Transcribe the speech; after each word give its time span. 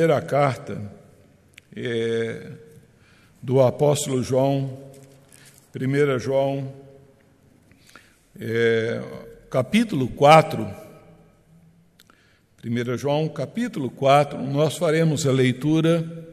primeira 0.00 0.22
carta 0.22 0.80
é, 1.76 2.52
do 3.42 3.60
apóstolo 3.60 4.22
João, 4.22 4.90
1 5.76 6.18
João, 6.18 6.72
é, 8.40 9.02
capítulo 9.50 10.08
4. 10.08 10.66
1 12.64 12.96
João, 12.96 13.28
capítulo 13.28 13.90
4, 13.90 14.40
nós 14.42 14.78
faremos 14.78 15.26
a 15.26 15.32
leitura 15.32 16.26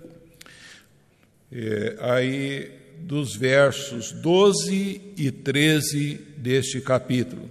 é, 1.52 1.98
aí 2.00 2.72
dos 3.00 3.36
versos 3.36 4.14
12 4.14 5.14
e 5.18 5.30
13 5.30 6.16
deste 6.38 6.80
capítulo. 6.80 7.50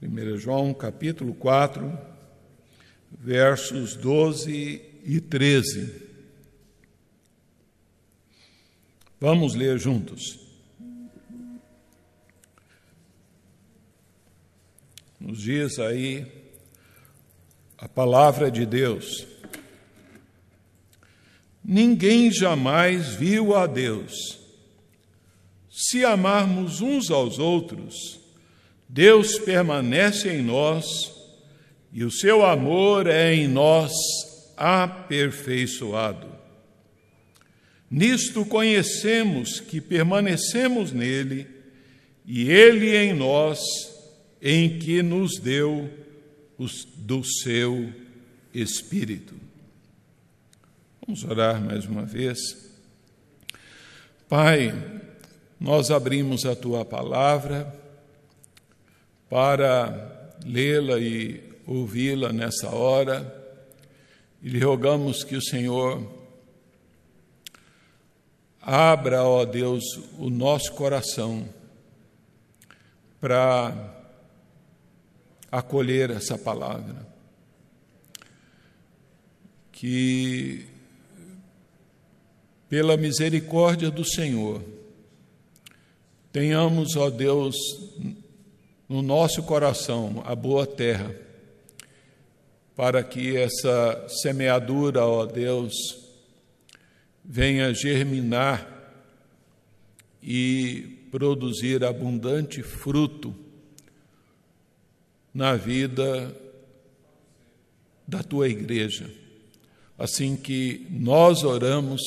1 0.00 0.38
João, 0.38 0.72
capítulo 0.72 1.34
4, 1.34 2.15
versos 3.26 3.96
12 3.96 4.80
e 5.02 5.20
13. 5.20 6.00
Vamos 9.20 9.56
ler 9.56 9.80
juntos. 9.80 10.38
Nos 15.18 15.40
diz 15.42 15.80
aí 15.80 16.24
a 17.76 17.88
palavra 17.88 18.48
de 18.48 18.64
Deus. 18.64 19.26
Ninguém 21.64 22.30
jamais 22.30 23.08
viu 23.16 23.56
a 23.56 23.66
Deus. 23.66 24.38
Se 25.68 26.04
amarmos 26.04 26.80
uns 26.80 27.10
aos 27.10 27.40
outros, 27.40 28.20
Deus 28.88 29.36
permanece 29.40 30.28
em 30.28 30.42
nós 30.44 31.15
e 31.96 32.04
o 32.04 32.10
seu 32.10 32.44
amor 32.44 33.06
é 33.06 33.34
em 33.34 33.48
nós 33.48 33.90
aperfeiçoado. 34.54 36.26
Nisto 37.90 38.44
conhecemos 38.44 39.60
que 39.60 39.80
permanecemos 39.80 40.92
nele 40.92 41.46
e 42.26 42.50
ele 42.50 42.94
em 42.94 43.14
nós, 43.14 43.58
em 44.42 44.78
que 44.78 45.02
nos 45.02 45.38
deu 45.38 45.88
do 46.98 47.24
seu 47.24 47.90
Espírito. 48.52 49.34
Vamos 51.00 51.24
orar 51.24 51.62
mais 51.62 51.86
uma 51.86 52.04
vez. 52.04 52.38
Pai, 54.28 54.74
nós 55.58 55.90
abrimos 55.90 56.44
a 56.44 56.54
tua 56.54 56.84
palavra 56.84 57.74
para 59.30 60.36
lê-la 60.44 60.98
e 60.98 61.55
ouvi-la 61.66 62.32
nessa 62.32 62.70
hora 62.70 63.44
e 64.40 64.48
lhe 64.48 64.60
rogamos 64.60 65.24
que 65.24 65.34
o 65.34 65.42
Senhor 65.42 66.06
abra, 68.60 69.24
ó 69.24 69.44
Deus, 69.44 69.82
o 70.18 70.30
nosso 70.30 70.72
coração 70.72 71.48
para 73.20 73.94
acolher 75.50 76.10
essa 76.10 76.38
palavra. 76.38 77.06
Que, 79.72 80.66
pela 82.68 82.96
misericórdia 82.96 83.90
do 83.90 84.04
Senhor, 84.04 84.62
tenhamos, 86.32 86.96
ó 86.96 87.10
Deus, 87.10 87.56
no 88.88 89.02
nosso 89.02 89.42
coração 89.42 90.22
a 90.24 90.34
boa 90.34 90.66
terra 90.66 91.25
para 92.76 93.02
que 93.02 93.34
essa 93.34 94.06
semeadura, 94.08 95.02
ó 95.04 95.24
Deus, 95.24 95.72
venha 97.24 97.72
germinar 97.72 98.70
e 100.22 101.08
produzir 101.10 101.82
abundante 101.82 102.62
fruto 102.62 103.34
na 105.32 105.56
vida 105.56 106.36
da 108.06 108.22
tua 108.22 108.48
igreja. 108.48 109.10
Assim 109.98 110.36
que 110.36 110.86
nós 110.90 111.42
oramos 111.42 112.02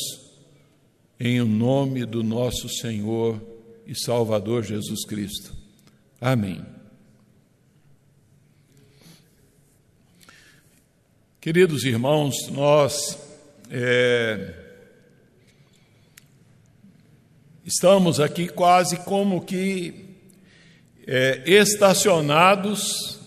em 1.20 1.42
nome 1.42 2.06
do 2.06 2.24
nosso 2.24 2.70
Senhor 2.70 3.42
e 3.88 3.96
Salvador 3.96 4.64
Jesus 4.64 5.04
Cristo. 5.06 5.56
Amém. 6.22 6.79
Queridos 11.42 11.86
irmãos, 11.86 12.50
nós 12.50 13.18
é, 13.72 14.52
estamos 17.66 18.20
aqui 18.20 18.50
quase 18.50 18.98
como 18.98 19.46
que 19.46 20.18
é, 21.08 21.42
estacionados 21.46 23.22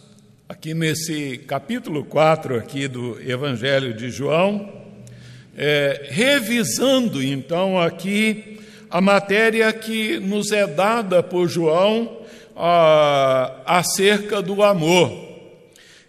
aqui 0.46 0.74
nesse 0.74 1.38
capítulo 1.46 2.04
4 2.04 2.58
aqui 2.58 2.86
do 2.86 3.18
Evangelho 3.18 3.94
de 3.94 4.10
João, 4.10 4.70
é, 5.56 6.08
revisando 6.10 7.22
então 7.22 7.80
aqui 7.80 8.60
a 8.90 9.00
matéria 9.00 9.72
que 9.72 10.18
nos 10.18 10.52
é 10.52 10.66
dada 10.66 11.22
por 11.22 11.48
João 11.48 12.18
a, 12.54 13.62
acerca 13.64 14.42
do 14.42 14.62
amor. 14.62 15.31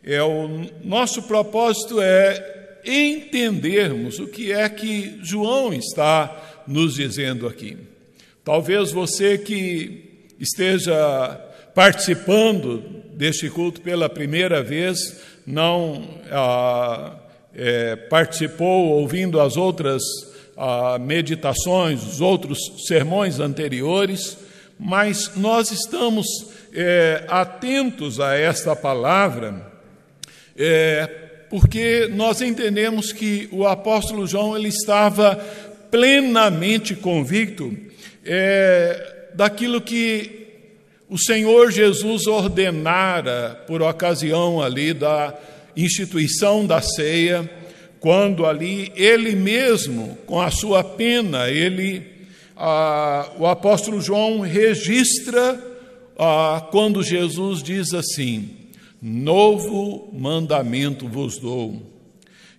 É, 0.06 0.22
o 0.22 0.50
nosso 0.84 1.24
propósito 1.24 2.02
é 2.02 2.80
entendermos 2.86 4.20
o 4.20 4.28
que 4.28 4.52
é 4.52 4.68
que 4.68 5.18
João 5.22 5.74
está 5.74 6.64
nos 6.68 6.96
dizendo 6.96 7.48
aqui. 7.48 7.78
Talvez 8.44 8.92
você 8.92 9.38
que 9.38 10.28
esteja 10.38 11.40
participando 11.74 12.84
deste 13.14 13.50
culto 13.50 13.80
pela 13.80 14.10
primeira 14.10 14.62
vez, 14.62 15.22
não 15.48 16.20
ah, 16.30 17.16
é, 17.56 17.96
participou 17.96 18.90
ouvindo 18.90 19.40
as 19.40 19.56
outras 19.56 20.02
ah, 20.58 20.98
meditações, 21.00 22.04
os 22.04 22.20
outros 22.20 22.60
sermões 22.86 23.40
anteriores, 23.40 24.38
mas 24.78 25.32
nós 25.38 25.72
estamos 25.72 26.28
é, 26.74 27.24
atentos 27.30 28.20
a 28.20 28.36
esta 28.36 28.76
palavra 28.76 29.73
é, 30.58 31.08
porque 31.50 32.10
nós 32.12 32.42
entendemos 32.42 33.12
que 33.12 33.48
o 33.52 33.68
apóstolo 33.68 34.26
João 34.26 34.58
ele 34.58 34.70
estava 34.70 35.36
plenamente 35.92 36.96
convicto 36.96 37.76
é, 38.26 39.28
daquilo 39.36 39.82
que 39.82 40.44
o 41.10 41.18
Senhor 41.18 41.72
Jesus 41.72 42.26
ordenara 42.26 43.64
por 43.68 43.82
ocasião 43.84 44.62
ali 44.62 44.94
da 44.94 45.38
instituição 45.76 46.66
da 46.66 46.82
ceia, 46.82 47.50
quando 48.00 48.46
ali 48.46 48.92
ele 48.96 49.36
mesmo, 49.36 50.18
com 50.26 50.42
a 50.42 50.50
sua 50.50 50.84
pena, 50.84 51.50
ele, 51.50 52.04
ah, 52.58 53.32
o 53.38 53.46
apóstolo 53.46 54.02
João 54.02 54.40
registra 54.40 55.62
ah, 56.18 56.68
quando 56.72 57.04
Jesus 57.04 57.62
diz 57.62 57.94
assim: 57.94 58.63
Novo 59.06 60.10
mandamento 60.14 61.10
vos 61.10 61.38
dou, 61.38 61.82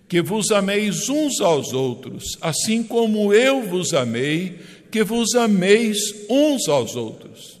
que 0.07 0.21
vos 0.21 0.51
ameis 0.51 1.09
uns 1.09 1.41
aos 1.41 1.73
outros, 1.73 2.37
assim 2.39 2.83
como 2.83 3.33
eu 3.33 3.63
vos 3.63 3.95
amei, 3.95 4.59
que 4.91 5.03
vos 5.03 5.33
ameis 5.33 5.97
uns 6.29 6.67
aos 6.69 6.95
outros. 6.95 7.59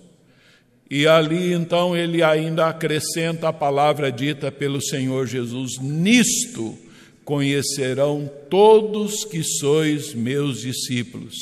E 0.87 1.07
ali 1.07 1.51
então 1.51 1.97
ele 1.97 2.21
ainda 2.21 2.67
acrescenta 2.67 3.47
a 3.47 3.53
palavra 3.53 4.11
dita 4.11 4.51
pelo 4.51 4.79
Senhor 4.79 5.25
Jesus: 5.25 5.79
Nisto 5.79 6.77
conhecerão 7.23 8.29
todos 8.51 9.25
que 9.25 9.41
sois 9.41 10.13
meus 10.13 10.61
discípulos, 10.61 11.33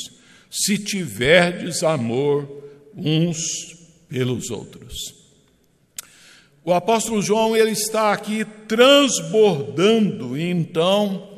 se 0.50 0.78
tiverdes 0.78 1.82
amor 1.82 2.48
uns 2.96 3.36
pelos 4.08 4.48
outros. 4.48 5.23
O 6.66 6.72
apóstolo 6.72 7.20
João 7.20 7.54
ele 7.54 7.72
está 7.72 8.10
aqui 8.10 8.42
transbordando, 8.66 10.34
então, 10.38 11.28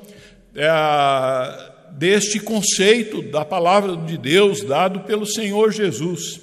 é, 0.55 1.73
deste 1.90 2.38
conceito 2.38 3.23
da 3.23 3.44
palavra 3.44 3.96
de 3.96 4.17
Deus 4.17 4.62
dado 4.62 5.00
pelo 5.00 5.26
Senhor 5.26 5.73
Jesus. 5.73 6.40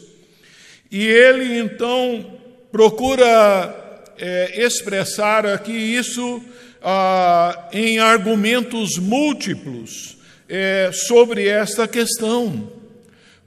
E 0.92 1.08
ele, 1.08 1.60
então, 1.60 2.26
procura 2.74 4.12
é, 4.18 4.66
expressar 4.66 5.46
aqui 5.46 5.72
isso 5.72 6.44
ah, 6.82 7.70
em 7.72 8.00
argumentos 8.00 8.98
múltiplos 8.98 10.18
é, 10.50 10.92
sobre 10.92 11.48
esta 11.48 11.88
questão. 11.88 12.70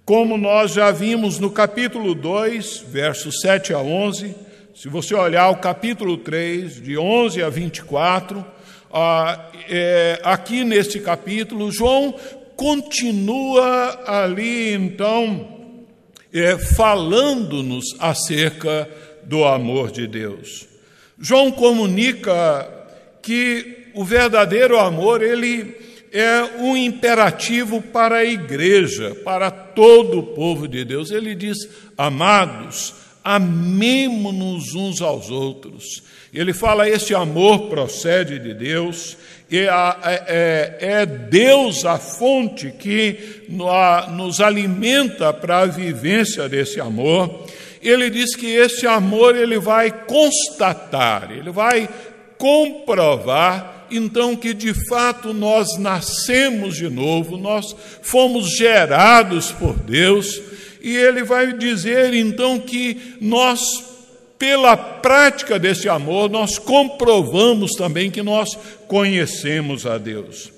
Como 0.03 0.39
nós 0.39 0.73
já 0.73 0.91
vimos 0.91 1.39
no 1.39 1.51
capítulo 1.51 2.15
2, 2.15 2.87
versos 2.89 3.43
7 3.43 3.75
a 3.75 3.81
11 3.81 4.46
Se 4.77 4.91
você 4.91 5.15
olhar 5.15 5.49
o 5.49 5.57
capítulo 5.57 6.19
3, 6.19 6.83
de 6.83 6.99
11 6.99 7.43
a 7.43 7.49
24, 7.49 8.45
ah, 8.93 9.51
é, 9.71 10.21
aqui 10.23 10.65
neste 10.65 11.01
capítulo, 11.01 11.73
João 11.73 12.15
continua 12.55 14.03
ali, 14.07 14.75
então, 14.75 15.87
é, 16.31 16.59
falando-nos 16.59 17.97
acerca 17.99 18.87
do 19.25 19.47
amor 19.47 19.91
de 19.91 20.07
Deus. 20.07 20.69
João 21.19 21.51
comunica 21.51 22.69
que 23.23 23.87
o 23.95 24.05
verdadeiro 24.05 24.79
amor, 24.79 25.23
ele 25.23 25.75
é 26.13 26.43
um 26.59 26.77
imperativo 26.77 27.81
para 27.81 28.17
a 28.17 28.25
igreja, 28.27 29.15
para 29.25 29.51
todo 29.51 30.19
o 30.19 30.23
povo 30.35 30.69
de 30.69 30.85
Deus. 30.85 31.11
Ele 31.11 31.35
diz: 31.35 31.57
Amados, 31.97 33.06
amemo-nos 33.27 34.73
uns 34.77 35.03
aos 35.03 35.31
outros. 35.31 36.05
Ele 36.33 36.55
fala: 36.55 36.89
Este 36.89 37.13
amor 37.13 37.69
procede 37.69 38.39
de 38.39 38.55
Deus, 38.55 39.17
e 39.51 39.59
é, 39.59 39.69
é, 39.69 40.77
é 40.81 41.07
Deus 41.07 41.85
a 41.85 41.99
fonte 41.99 42.71
que 42.71 43.45
nos 44.11 44.41
alimenta 44.41 45.33
para 45.33 45.59
a 45.59 45.67
vivência 45.67 46.49
desse 46.49 46.81
amor. 46.81 47.45
Ele 47.83 48.11
diz 48.11 48.37
que 48.37 48.47
esse 48.47 48.87
amor 48.87 49.37
ele 49.37 49.59
vai 49.59 49.91
constatar, 50.07 51.31
ele 51.33 51.51
vai 51.51 51.89
comprovar 52.39 53.87
então 53.91 54.35
que 54.35 54.53
de 54.53 54.75
fato 54.89 55.33
nós 55.33 55.79
nascemos 55.79 56.77
de 56.77 56.89
novo, 56.89 57.37
nós 57.37 57.75
fomos 58.03 58.57
gerados 58.57 59.53
por 59.53 59.75
Deus, 59.75 60.41
e 60.81 60.97
ele 60.97 61.23
vai 61.23 61.53
dizer 61.53 62.15
então 62.15 62.59
que 62.59 63.17
nós 63.21 63.61
pela 64.39 64.77
prática 64.77 65.59
desse 65.59 65.89
amor, 65.89 66.29
nós 66.29 66.59
comprovamos 66.59 67.73
também 67.73 68.11
que 68.11 68.23
nós 68.23 68.55
conhecemos 68.87 69.87
a 69.87 69.97
Deus. 69.99 70.53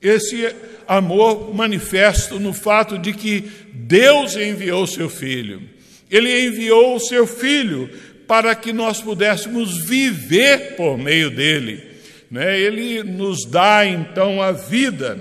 Esse 0.00 0.54
amor 0.86 1.54
manifesto 1.54 2.38
no 2.38 2.52
fato 2.52 2.98
de 2.98 3.12
que 3.12 3.50
Deus 3.72 4.36
enviou 4.36 4.86
seu 4.86 5.08
Filho. 5.08 5.62
Ele 6.10 6.46
enviou 6.46 6.96
o 6.96 7.00
seu 7.00 7.26
Filho 7.26 7.88
para 8.26 8.54
que 8.54 8.72
nós 8.72 9.00
pudéssemos 9.00 9.78
viver 9.84 10.74
por 10.76 10.98
meio 10.98 11.30
dele. 11.30 11.82
Né? 12.30 12.58
Ele 12.58 13.02
nos 13.02 13.46
dá 13.46 13.86
então 13.86 14.42
a 14.42 14.52
vida 14.52 15.18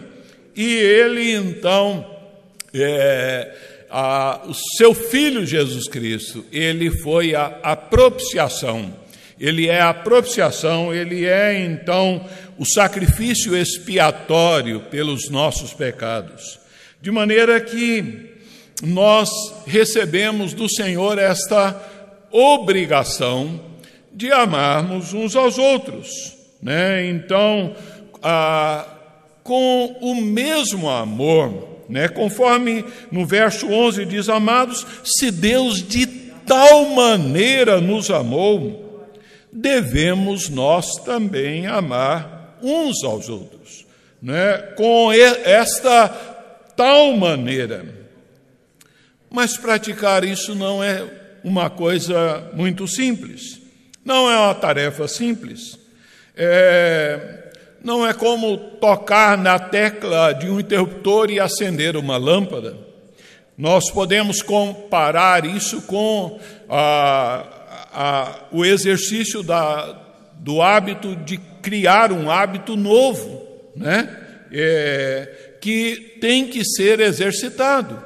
e 0.55 0.75
ele 0.75 1.31
então 1.31 2.05
é, 2.73 3.53
a, 3.91 4.41
o 4.47 4.53
seu 4.77 4.93
filho 4.93 5.45
Jesus 5.45 5.87
Cristo, 5.87 6.45
ele 6.51 6.89
foi 6.89 7.35
a, 7.35 7.57
a 7.61 7.75
propiciação. 7.75 8.93
Ele 9.39 9.67
é 9.67 9.81
a 9.81 9.93
propiciação, 9.93 10.93
ele 10.93 11.25
é 11.25 11.59
então 11.59 12.23
o 12.57 12.65
sacrifício 12.65 13.57
expiatório 13.57 14.81
pelos 14.91 15.29
nossos 15.29 15.73
pecados. 15.73 16.59
De 17.01 17.09
maneira 17.09 17.59
que 17.59 18.29
nós 18.83 19.29
recebemos 19.65 20.53
do 20.53 20.69
Senhor 20.69 21.17
esta 21.17 21.81
obrigação 22.31 23.59
de 24.13 24.31
amarmos 24.31 25.13
uns 25.13 25.35
aos 25.35 25.57
outros. 25.57 26.37
Né? 26.61 27.07
Então, 27.07 27.75
com 29.43 29.97
o 30.01 30.15
mesmo 30.15 30.89
amor 30.89 31.70
né? 31.91 32.07
Conforme 32.07 32.85
no 33.11 33.25
verso 33.25 33.67
11 33.67 34.05
diz: 34.05 34.29
Amados, 34.29 34.87
se 35.03 35.29
Deus 35.29 35.85
de 35.85 36.07
tal 36.47 36.85
maneira 36.85 37.81
nos 37.81 38.09
amou, 38.09 39.09
devemos 39.51 40.49
nós 40.49 40.95
também 41.03 41.67
amar 41.67 42.57
uns 42.63 43.03
aos 43.03 43.27
outros, 43.27 43.85
né? 44.21 44.57
com 44.77 45.11
esta 45.11 46.07
tal 46.77 47.13
maneira. 47.17 47.85
Mas 49.29 49.57
praticar 49.57 50.23
isso 50.23 50.55
não 50.55 50.83
é 50.83 51.05
uma 51.43 51.69
coisa 51.69 52.49
muito 52.53 52.87
simples, 52.87 53.61
não 54.03 54.31
é 54.31 54.37
uma 54.37 54.55
tarefa 54.55 55.07
simples. 55.07 55.77
É, 56.35 57.40
não 57.83 58.05
é 58.05 58.13
como 58.13 58.57
tocar 58.57 59.37
na 59.37 59.57
tecla 59.57 60.33
de 60.33 60.49
um 60.49 60.59
interruptor 60.59 61.29
e 61.31 61.39
acender 61.39 61.95
uma 61.95 62.17
lâmpada. 62.17 62.77
Nós 63.57 63.91
podemos 63.91 64.41
comparar 64.41 65.45
isso 65.45 65.81
com 65.83 66.39
ah, 66.69 67.45
ah, 67.93 68.39
o 68.51 68.65
exercício 68.65 69.43
da, 69.43 69.99
do 70.35 70.61
hábito 70.61 71.15
de 71.15 71.37
criar 71.61 72.11
um 72.11 72.29
hábito 72.29 72.75
novo, 72.75 73.45
né? 73.75 74.17
É, 74.51 75.57
que 75.61 76.17
tem 76.19 76.47
que 76.47 76.65
ser 76.65 76.99
exercitado. 76.99 78.03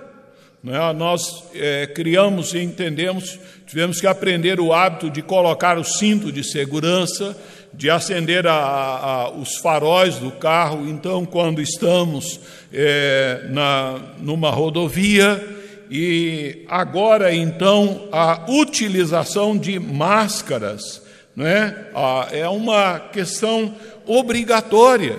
Né? 0.62 0.78
Nós 0.94 1.21
é, 1.56 1.88
criamos 1.88 2.54
e 2.54 2.60
entendemos, 2.60 3.39
tivemos 3.66 4.00
que 4.00 4.07
aprender 4.07 4.60
o 4.60 4.74
hábito 4.74 5.10
de 5.10 5.21
colocar 5.21 5.78
o 5.78 5.83
cinto 5.83 6.31
de 6.31 6.44
segurança, 6.44 7.36
de 7.77 7.89
acender 7.89 8.48
a, 8.48 8.54
a, 8.54 9.30
os 9.31 9.57
faróis 9.57 10.16
do 10.16 10.31
carro. 10.31 10.88
Então, 10.88 11.25
quando 11.25 11.62
estamos 11.62 12.39
é, 12.74 13.45
na, 13.50 14.00
numa 14.19 14.50
rodovia, 14.50 15.44
e 15.89 16.66
agora 16.68 17.33
então 17.33 18.07
a 18.12 18.45
utilização 18.50 19.57
de 19.57 19.77
máscaras 19.80 21.01
né, 21.36 21.88
é 22.31 22.48
uma 22.48 23.00
questão 23.00 23.75
obrigatória. 24.06 25.18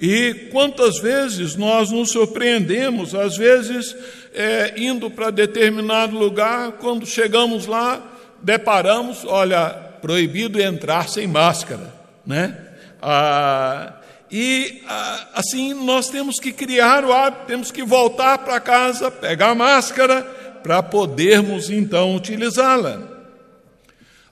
E 0.00 0.48
quantas 0.52 0.98
vezes 1.00 1.56
nós 1.56 1.90
nos 1.90 2.10
surpreendemos, 2.10 3.14
às 3.14 3.36
vezes 3.36 3.96
é, 4.32 4.74
indo 4.76 5.10
para 5.10 5.30
determinado 5.30 6.16
lugar, 6.16 6.72
quando 6.72 7.06
chegamos 7.06 7.66
lá, 7.66 8.00
deparamos, 8.40 9.24
olha, 9.24 9.87
proibido 10.00 10.60
entrar 10.60 11.08
sem 11.08 11.26
máscara, 11.26 11.92
né? 12.26 12.56
Ah, 13.00 13.94
e 14.30 14.82
ah, 14.86 15.28
assim 15.34 15.72
nós 15.72 16.08
temos 16.08 16.38
que 16.38 16.52
criar 16.52 17.04
o 17.04 17.12
hábito, 17.12 17.46
temos 17.46 17.70
que 17.70 17.82
voltar 17.82 18.38
para 18.38 18.60
casa, 18.60 19.10
pegar 19.10 19.50
a 19.50 19.54
máscara 19.54 20.22
para 20.62 20.82
podermos 20.82 21.70
então 21.70 22.14
utilizá-la. 22.14 23.08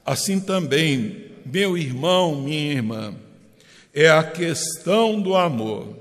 Assim 0.05 0.39
também, 0.39 1.27
meu 1.45 1.77
irmão, 1.77 2.41
minha 2.41 2.73
irmã, 2.73 3.15
é 3.95 4.09
a 4.09 4.23
questão 4.23 5.21
do 5.21 5.35
amor. 5.35 5.97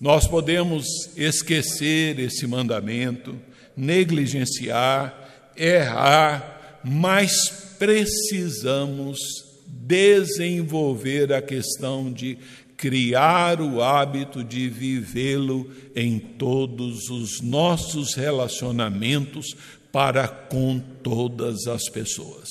Nós 0.00 0.26
podemos 0.26 0.86
esquecer 1.16 2.18
esse 2.18 2.46
mandamento, 2.46 3.36
negligenciar, 3.76 5.14
errar, 5.56 6.80
mas 6.82 7.67
precisamos 7.78 9.18
desenvolver 9.66 11.32
a 11.32 11.40
questão 11.40 12.12
de 12.12 12.38
criar 12.76 13.60
o 13.60 13.82
hábito 13.82 14.44
de 14.44 14.68
vivê-lo 14.68 15.70
em 15.96 16.18
todos 16.18 17.10
os 17.10 17.40
nossos 17.40 18.14
relacionamentos 18.14 19.56
para 19.90 20.28
com 20.28 20.78
todas 21.02 21.66
as 21.66 21.88
pessoas. 21.88 22.48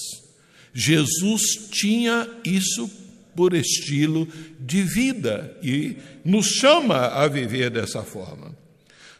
Jesus 0.73 1.69
tinha 1.71 2.29
isso 2.43 2.89
por 3.35 3.53
estilo 3.53 4.27
de 4.59 4.81
vida 4.83 5.55
e 5.63 5.97
nos 6.25 6.47
chama 6.47 7.07
a 7.07 7.27
viver 7.27 7.69
dessa 7.69 8.03
forma. 8.03 8.55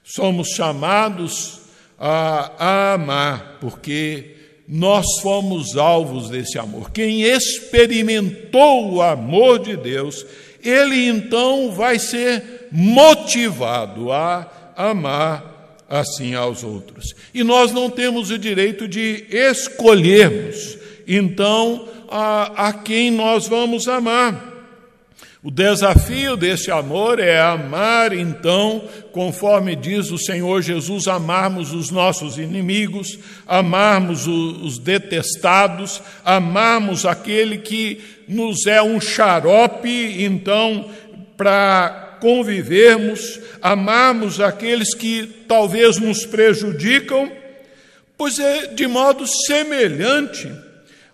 Somos 0.04 0.50
chamados 0.50 1.60
a, 1.98 2.94
amar, 2.94 3.58
porque 3.60 4.37
nós 4.68 5.06
fomos 5.22 5.78
alvos 5.78 6.30
desse 6.30 6.60
amor. 6.60 6.92
Quem 6.92 7.22
experimentou 7.22 8.94
o 8.94 9.02
amor 9.02 9.60
de 9.60 9.78
Deus, 9.78 10.26
ele 10.64 11.08
então 11.08 11.72
vai 11.72 11.98
ser 11.98 12.68
motivado 12.72 14.12
a 14.12 14.74
amar 14.76 15.58
assim 15.90 16.36
aos 16.36 16.64
outros. 16.64 17.16
E 17.34 17.44
nós 17.44 17.72
não 17.72 17.90
temos 17.90 18.30
o 18.30 18.38
direito 18.38 18.88
de 18.88 19.26
escolhermos, 19.30 20.78
então, 21.08 21.88
a, 22.10 22.68
a 22.68 22.74
quem 22.74 23.10
nós 23.10 23.48
vamos 23.48 23.88
amar. 23.88 24.57
O 25.48 25.50
desafio 25.50 26.36
desse 26.36 26.70
amor 26.70 27.22
é 27.22 27.40
amar, 27.40 28.12
então, 28.12 28.84
conforme 29.14 29.78
diz 29.78 30.12
o 30.12 30.18
Senhor 30.18 30.62
Jesus, 30.62 31.08
amarmos 31.08 31.72
os 31.72 31.90
nossos 31.90 32.38
inimigos, 32.38 33.18
amarmos 33.48 34.28
os 34.28 34.78
detestados, 34.78 36.02
amarmos 36.26 37.06
aquele 37.06 37.60
que 37.60 38.04
nos 38.28 38.68
é 38.68 38.82
um 38.82 39.00
xarope, 39.00 40.22
então, 40.22 40.90
para 41.38 42.18
convivermos, 42.20 43.40
amarmos 43.62 44.42
aqueles 44.42 44.94
que 44.94 45.46
talvez 45.48 45.98
nos 45.98 46.26
prejudicam, 46.26 47.32
pois 48.18 48.38
é 48.38 48.68
de 48.68 48.86
modo 48.86 49.26
semelhante 49.26 50.52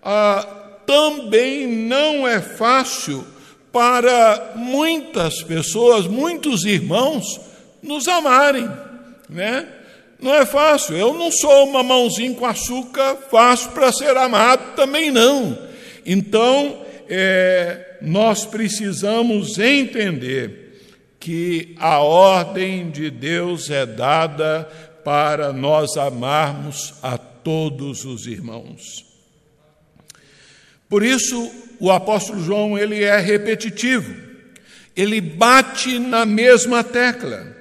ah, 0.02 0.44
também 0.88 1.68
não 1.68 2.28
é 2.28 2.42
fácil 2.42 3.32
para 3.74 4.53
muitas 4.56 5.42
pessoas, 5.42 6.06
muitos 6.06 6.63
irmãos, 6.63 7.42
nos 7.82 8.08
amarem, 8.08 8.70
né? 9.27 9.68
Não 10.22 10.34
é 10.34 10.46
fácil. 10.46 10.96
Eu 10.96 11.15
não 11.15 11.32
sou 11.32 11.68
uma 11.68 11.82
mãozinha 11.82 12.36
com 12.36 12.46
açúcar 12.46 13.18
fácil 13.32 13.72
para 13.72 13.92
ser 13.92 14.15
amado, 14.15 14.75
também 14.75 15.12
não. 15.12 15.58
Então, 16.06 16.86
é, 17.10 17.98
nós 18.00 18.46
precisamos 18.46 19.58
entender 19.58 20.80
que 21.20 21.75
a 21.80 21.98
ordem 21.98 22.92
de 22.92 23.10
Deus 23.10 23.72
é 23.72 23.88
dada 23.88 24.70
para 25.03 25.51
nós 25.51 25.98
amarmos 25.98 26.94
a 27.01 27.18
todos 27.18 28.06
os 28.06 28.27
irmãos. 28.27 29.03
Por 30.88 31.01
isso, 31.01 31.51
o 31.84 31.92
apóstolo 31.92 32.42
João 32.42 32.78
ele 32.78 33.04
é 33.04 33.20
repetitivo. 33.20 34.16
Ele 34.96 35.20
bate 35.20 36.00
na 36.00 36.25
mesma 36.25 36.82
tecla 36.82 37.54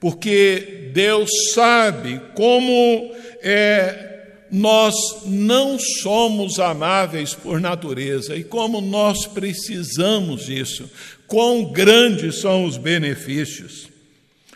porque 0.00 0.90
Deus 0.94 1.28
sabe 1.52 2.18
como 2.34 3.12
é, 3.42 4.22
nós 4.50 4.94
não 5.26 5.78
somos 5.78 6.58
amáveis 6.58 7.34
por 7.34 7.60
natureza 7.60 8.34
e 8.34 8.42
como 8.42 8.80
nós 8.80 9.26
precisamos 9.26 10.46
disso, 10.46 10.90
quão 11.26 11.66
grandes 11.66 12.40
são 12.40 12.64
os 12.64 12.78
benefícios. 12.78 13.90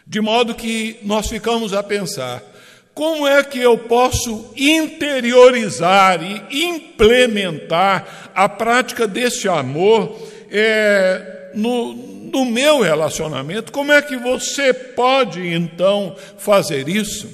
De 0.07 0.23
modo 0.23 0.54
que 0.54 0.97
nós 1.02 1.28
ficamos 1.28 1.75
a 1.75 1.83
pensar: 1.83 2.42
como 2.94 3.26
é 3.26 3.42
que 3.42 3.58
eu 3.58 3.78
posso 3.78 4.52
interiorizar 4.56 6.22
e 6.22 6.64
implementar 6.64 8.30
a 8.34 8.49
prática 8.49 9.06
desse 9.06 9.49
amor 9.49 10.18
é, 10.50 11.50
no, 11.54 11.94
do 12.32 12.44
meu 12.44 12.80
relacionamento, 12.80 13.72
como 13.72 13.92
é 13.92 14.00
que 14.00 14.16
você 14.16 14.72
pode 14.72 15.46
então 15.46 16.16
fazer 16.38 16.88
isso? 16.88 17.28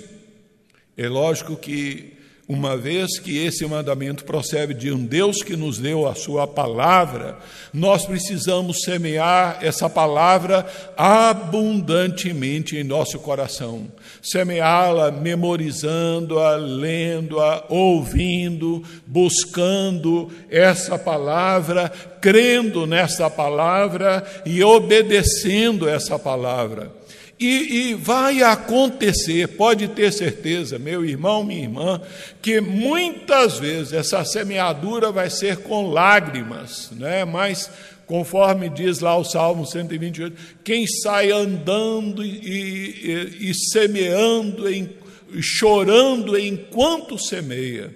É 0.97 1.09
lógico 1.09 1.57
que, 1.57 2.18
uma 2.49 2.79
vez 2.79 3.19
que 3.19 3.45
esse 3.45 3.67
mandamento 3.67 4.25
procede 4.25 4.73
de 4.73 4.91
um 4.91 5.05
Deus 5.05 5.43
que 5.43 5.55
nos 5.55 5.79
deu 5.79 6.09
a 6.09 6.15
Sua 6.15 6.47
palavra, 6.47 7.37
nós 7.75 8.07
precisamos 8.07 8.81
semear 8.81 9.59
essa 9.61 9.91
palavra 9.91 10.67
abundantemente 10.97 12.75
em 12.75 12.83
nosso 12.83 13.19
coração. 13.19 13.87
Semeá-la 14.23 15.11
memorizando-a, 15.11 16.57
lendo-a, 16.57 17.67
ouvindo, 17.69 18.83
buscando 19.07 20.31
essa 20.51 20.99
palavra, 20.99 21.93
crendo 22.19 22.87
nessa 22.87 23.29
palavra 23.29 24.27
e 24.47 24.65
obedecendo 24.65 25.87
essa 25.87 26.19
palavra. 26.19 26.98
E, 27.41 27.91
e, 27.91 27.95
vai 27.95 28.43
acontecer, 28.43 29.47
pode 29.49 29.87
ter 29.89 30.13
certeza, 30.13 30.77
meu 30.77 31.05
irmão, 31.05 31.45
minha 31.45 31.63
irmã, 31.63 32.01
que 32.43 32.61
muitas 32.61 33.59
vezes 33.61 33.93
essa 33.93 34.25
semeadura 34.25 35.13
vai 35.13 35.31
ser 35.31 35.59
com 35.59 35.89
lágrimas, 35.89 36.91
né? 36.93 37.25
mas 37.25 37.71
conforme 38.09 38.69
diz 38.69 38.99
lá 38.99 39.17
o 39.17 39.23
Salmo 39.23 39.65
128, 39.65 40.37
quem 40.65 40.87
sai 40.87 41.31
andando 41.31 42.25
e, 42.25 42.31
e, 42.31 43.51
e 43.51 43.55
semeando, 43.55 44.69
em, 44.69 44.91
chorando 45.41 46.37
enquanto 46.37 47.19
semeia, 47.19 47.95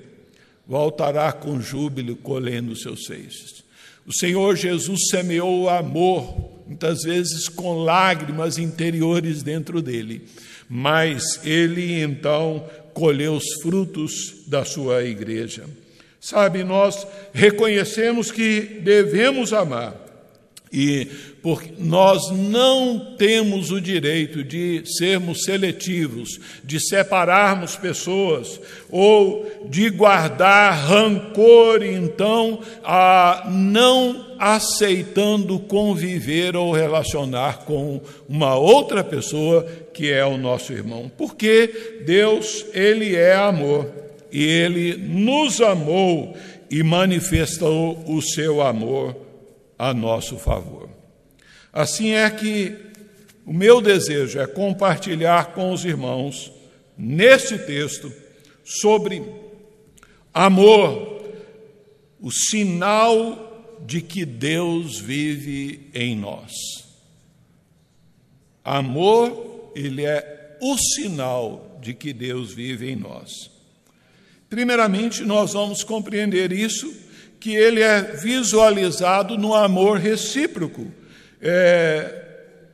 voltará 0.67 1.33
com 1.33 1.61
júbilo 1.61 2.15
colhendo 2.15 2.77
seus 2.77 3.07
feixes. 3.07 3.62
O 4.06 4.12
Senhor 4.12 4.56
Jesus 4.56 5.09
semeou 5.11 5.62
o 5.62 5.68
amor, 5.68 6.50
muitas 6.66 7.02
vezes 7.02 7.49
com 7.49 7.85
lágrimas 7.85 8.59
interiores 8.59 9.42
dentro 9.42 9.80
dele, 9.80 10.23
mas 10.68 11.40
ele 11.44 12.00
então 12.00 12.68
colheu 12.92 13.35
os 13.35 13.61
frutos 13.62 14.42
da 14.47 14.64
sua 14.64 15.04
igreja. 15.04 15.64
Sabe, 16.21 16.64
nós 16.64 17.06
reconhecemos 17.32 18.30
que 18.30 18.80
devemos 18.82 19.52
amar, 19.52 19.94
e 20.73 21.09
porque 21.43 21.73
nós 21.77 22.31
não 22.31 23.17
temos 23.19 23.73
o 23.73 23.81
direito 23.81 24.45
de 24.45 24.85
sermos 24.87 25.43
seletivos, 25.43 26.39
de 26.63 26.79
separarmos 26.79 27.75
pessoas 27.75 28.61
ou 28.89 29.45
de 29.69 29.91
guardar 29.91 30.73
rancor, 30.73 31.83
então, 31.83 32.61
a 32.85 33.49
não 33.51 34.33
aceitando 34.39 35.59
conviver 35.59 36.57
ou 36.57 36.73
relacionar 36.73 37.65
com 37.65 38.01
uma 38.29 38.55
outra 38.55 39.03
pessoa 39.03 39.67
que 39.93 40.13
é 40.13 40.25
o 40.25 40.39
nosso 40.39 40.73
irmão. 40.73 41.11
Porque 41.19 42.03
Deus, 42.07 42.65
ele 42.73 43.17
é 43.17 43.35
amor 43.35 43.91
e 44.31 44.45
ele 44.45 44.97
nos 44.97 45.61
amou 45.61 46.37
e 46.71 46.83
manifestou 46.85 48.03
o 48.07 48.23
seu 48.23 48.63
amor 48.63 49.17
a 49.77 49.93
nosso 49.93 50.39
favor. 50.39 50.82
Assim 51.73 52.11
é 52.11 52.29
que 52.29 52.76
o 53.47 53.52
meu 53.52 53.81
desejo 53.81 54.38
é 54.38 54.47
compartilhar 54.47 55.52
com 55.52 55.73
os 55.73 55.85
irmãos, 55.85 56.52
neste 56.97 57.59
texto, 57.59 58.12
sobre 58.62 59.23
amor, 60.33 61.23
o 62.21 62.31
sinal 62.31 63.81
de 63.85 64.00
que 64.00 64.25
Deus 64.25 64.99
vive 64.99 65.91
em 65.95 66.17
nós. 66.17 66.52
Amor, 68.64 69.73
ele 69.75 70.05
é 70.05 70.57
o 70.61 70.76
sinal 70.76 71.79
de 71.81 71.95
que 71.95 72.12
Deus 72.12 72.52
vive 72.52 72.91
em 72.91 72.97
nós. 72.97 73.50
Primeiramente, 74.49 75.23
nós 75.23 75.55
vamos 75.55 75.83
compreender 75.83 76.52
isso 76.52 76.95
que 77.41 77.57
ele 77.57 77.81
é 77.81 78.02
visualizado 78.02 79.37
no 79.37 79.52
amor 79.52 79.99
recíproco 79.99 80.93
é, 81.43 82.23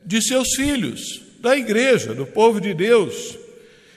de 0.05 0.21
seus 0.21 0.55
filhos, 0.55 1.21
da 1.41 1.57
igreja, 1.57 2.13
do 2.13 2.25
povo 2.25 2.61
de 2.61 2.73
Deus. 2.73 3.37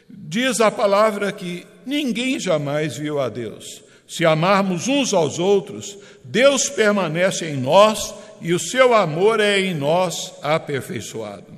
Diz 0.08 0.60
a 0.60 0.70
palavra 0.70 1.30
que 1.30 1.66
ninguém 1.84 2.40
jamais 2.40 2.96
viu 2.96 3.20
a 3.20 3.28
Deus. 3.28 3.82
Se 4.08 4.24
amarmos 4.24 4.88
uns 4.88 5.14
aos 5.14 5.38
outros, 5.38 5.98
Deus 6.24 6.68
permanece 6.68 7.46
em 7.46 7.56
nós 7.56 8.14
e 8.40 8.52
o 8.52 8.58
seu 8.58 8.94
amor 8.94 9.40
é 9.40 9.60
em 9.60 9.74
nós 9.74 10.32
aperfeiçoado. 10.42 11.52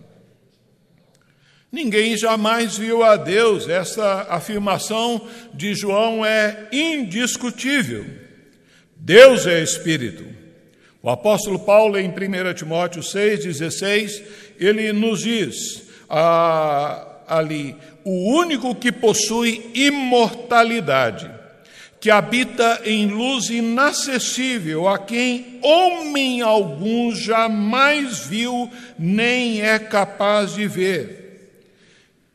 Ninguém 1.72 2.16
jamais 2.16 2.78
viu 2.78 3.02
a 3.02 3.16
Deus, 3.16 3.68
essa 3.68 4.28
afirmação 4.30 5.26
de 5.52 5.74
João 5.74 6.24
é 6.24 6.68
indiscutível. 6.70 8.06
Deus 8.96 9.44
é 9.46 9.60
Espírito. 9.60 10.24
O 11.04 11.10
apóstolo 11.10 11.58
Paulo, 11.58 11.98
em 11.98 12.08
1 12.08 12.54
Timóteo 12.54 13.02
6,16, 13.02 14.22
ele 14.58 14.90
nos 14.90 15.20
diz 15.20 15.82
ah, 16.08 17.18
ali: 17.28 17.76
o 18.02 18.32
único 18.32 18.74
que 18.74 18.90
possui 18.90 19.70
imortalidade, 19.74 21.30
que 22.00 22.10
habita 22.10 22.80
em 22.86 23.06
luz 23.08 23.50
inacessível, 23.50 24.88
a 24.88 24.98
quem 24.98 25.58
homem 25.60 26.40
algum 26.40 27.14
jamais 27.14 28.20
viu, 28.20 28.70
nem 28.98 29.60
é 29.60 29.78
capaz 29.78 30.54
de 30.54 30.66
ver, 30.66 31.50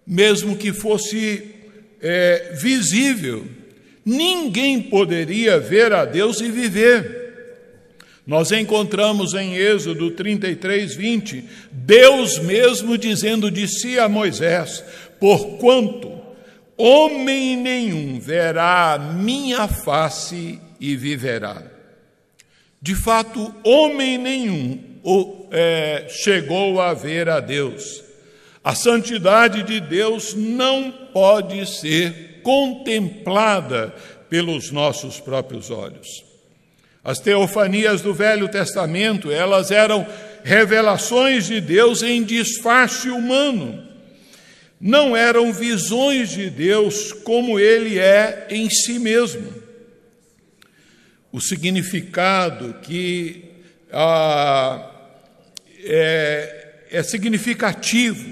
mesmo 0.05 0.55
que 0.55 0.71
fosse 0.71 1.55
é, 1.99 2.55
visível 2.61 3.47
Ninguém 4.09 4.81
poderia 4.81 5.59
ver 5.59 5.93
a 5.93 6.03
Deus 6.03 6.41
e 6.41 6.49
viver. 6.49 7.18
Nós 8.29 8.51
encontramos 8.51 9.33
em 9.33 9.55
Êxodo 9.55 10.11
33, 10.11 10.93
20, 10.93 11.43
Deus 11.71 12.37
mesmo 12.37 12.95
dizendo 12.95 13.49
de 13.49 13.67
si 13.67 13.97
a 13.97 14.07
Moisés: 14.07 14.83
Porquanto 15.19 16.11
homem 16.77 17.57
nenhum 17.57 18.19
verá 18.19 18.93
a 18.93 18.99
minha 18.99 19.67
face 19.67 20.61
e 20.79 20.95
viverá. 20.95 21.63
De 22.79 22.93
fato, 22.93 23.51
homem 23.63 24.19
nenhum 24.19 24.79
é, 25.49 26.05
chegou 26.07 26.79
a 26.79 26.93
ver 26.93 27.27
a 27.29 27.39
Deus. 27.39 28.03
A 28.63 28.75
santidade 28.75 29.63
de 29.63 29.79
Deus 29.79 30.35
não 30.35 30.91
pode 31.11 31.65
ser 31.65 32.41
contemplada 32.43 33.91
pelos 34.29 34.69
nossos 34.69 35.19
próprios 35.19 35.71
olhos. 35.71 36.28
As 37.09 37.17
teofanias 37.17 38.01
do 38.03 38.13
Velho 38.13 38.47
Testamento, 38.47 39.31
elas 39.31 39.71
eram 39.71 40.05
revelações 40.43 41.47
de 41.47 41.59
Deus 41.59 42.03
em 42.03 42.23
disfarce 42.23 43.09
humano. 43.09 43.83
Não 44.79 45.17
eram 45.17 45.51
visões 45.51 46.29
de 46.29 46.51
Deus 46.51 47.11
como 47.11 47.59
ele 47.59 47.97
é 47.97 48.45
em 48.51 48.69
si 48.69 48.99
mesmo. 48.99 49.51
o 51.31 51.41
significado 51.41 52.75
que 52.83 53.43
ah, 53.91 54.91
é, 55.83 56.75
é 56.91 57.01
significativo, 57.01 58.31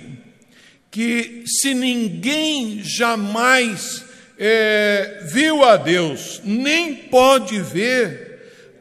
que 0.92 1.46
se 1.48 1.74
ninguém 1.74 2.84
jamais 2.84 4.06
é, 4.38 5.24
viu 5.24 5.64
a 5.64 5.78
Deus, 5.78 6.42
nem 6.44 6.94
pode 6.94 7.60
ver, 7.60 8.27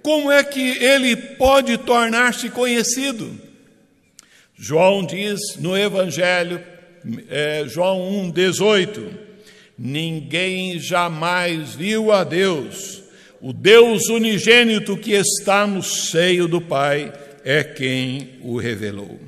como 0.06 0.30
é 0.30 0.44
que 0.44 0.60
ele 0.60 1.16
pode 1.16 1.76
tornar-se 1.78 2.48
conhecido? 2.48 3.28
João 4.56 5.04
diz 5.04 5.40
no 5.58 5.76
Evangelho, 5.76 6.62
é, 7.28 7.64
João 7.66 8.30
1,18: 8.32 9.08
Ninguém 9.76 10.78
jamais 10.78 11.74
viu 11.74 12.12
a 12.12 12.22
Deus, 12.22 13.02
o 13.40 13.52
Deus 13.52 14.08
unigênito 14.08 14.96
que 14.96 15.10
está 15.10 15.66
no 15.66 15.82
seio 15.82 16.46
do 16.46 16.60
Pai 16.60 17.12
é 17.44 17.64
quem 17.64 18.38
o 18.42 18.58
revelou. 18.58 19.18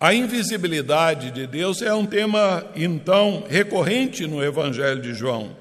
A 0.00 0.14
invisibilidade 0.14 1.30
de 1.30 1.46
Deus 1.46 1.82
é 1.82 1.92
um 1.92 2.06
tema, 2.06 2.66
então, 2.74 3.44
recorrente 3.50 4.26
no 4.26 4.42
Evangelho 4.42 5.02
de 5.02 5.12
João. 5.12 5.54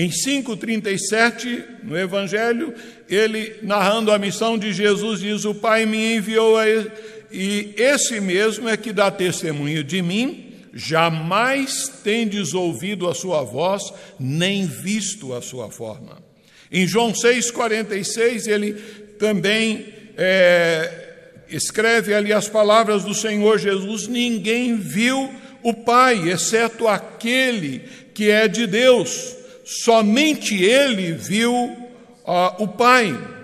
Em 0.00 0.10
5,37, 0.10 1.64
no 1.82 1.98
Evangelho, 1.98 2.72
ele, 3.10 3.56
narrando 3.62 4.12
a 4.12 4.18
missão 4.18 4.56
de 4.56 4.72
Jesus, 4.72 5.18
diz: 5.18 5.44
O 5.44 5.56
Pai 5.56 5.86
me 5.86 6.14
enviou 6.14 6.62
ele, 6.62 6.88
e 7.32 7.74
esse 7.76 8.20
mesmo 8.20 8.68
é 8.68 8.76
que 8.76 8.92
dá 8.92 9.10
testemunho 9.10 9.82
de 9.82 10.00
mim, 10.00 10.54
jamais 10.72 11.88
tendes 12.04 12.54
ouvido 12.54 13.08
a 13.08 13.14
sua 13.14 13.42
voz, 13.42 13.92
nem 14.20 14.68
visto 14.68 15.34
a 15.34 15.42
sua 15.42 15.68
forma. 15.68 16.22
Em 16.70 16.86
João 16.86 17.12
6,46, 17.12 18.46
ele 18.46 18.74
também 19.18 19.84
é, 20.16 21.42
escreve 21.48 22.14
ali 22.14 22.32
as 22.32 22.48
palavras 22.48 23.02
do 23.02 23.14
Senhor 23.14 23.58
Jesus: 23.58 24.06
ninguém 24.06 24.76
viu 24.76 25.28
o 25.60 25.74
Pai, 25.74 26.28
exceto 26.28 26.86
aquele 26.86 27.82
que 28.14 28.30
é 28.30 28.46
de 28.46 28.64
Deus, 28.64 29.37
somente 29.68 30.54
ele 30.54 31.12
viu 31.12 31.52
uh, 31.54 32.62
o 32.62 32.66
Pai. 32.66 33.36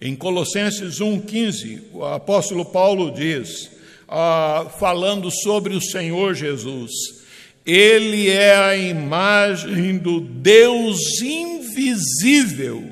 Em 0.00 0.14
Colossenses 0.14 1.00
1,15, 1.00 1.82
o 1.92 2.04
apóstolo 2.04 2.64
Paulo 2.64 3.10
diz, 3.12 3.70
uh, 4.08 4.68
falando 4.78 5.28
sobre 5.30 5.74
o 5.74 5.80
Senhor 5.80 6.34
Jesus, 6.34 6.90
ele 7.66 8.30
é 8.30 8.56
a 8.56 8.76
imagem 8.76 9.98
do 9.98 10.20
Deus 10.20 11.20
invisível, 11.20 12.88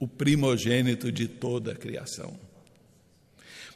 o 0.00 0.08
primogênito 0.08 1.12
de 1.12 1.28
toda 1.28 1.72
a 1.72 1.74
criação. 1.74 2.34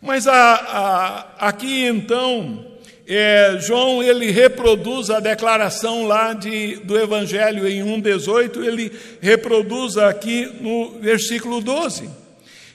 Mas 0.00 0.26
a, 0.26 0.34
a, 0.34 1.48
aqui 1.48 1.84
então, 1.86 2.71
é, 3.06 3.58
João 3.60 4.02
ele 4.02 4.30
reproduz 4.30 5.10
a 5.10 5.18
declaração 5.18 6.06
lá 6.06 6.32
de, 6.32 6.76
do 6.76 6.96
Evangelho 6.96 7.66
em 7.66 7.82
1,18, 7.82 8.64
ele 8.64 8.92
reproduz 9.20 9.96
aqui 9.96 10.48
no 10.60 11.00
versículo 11.00 11.60
12. 11.60 12.08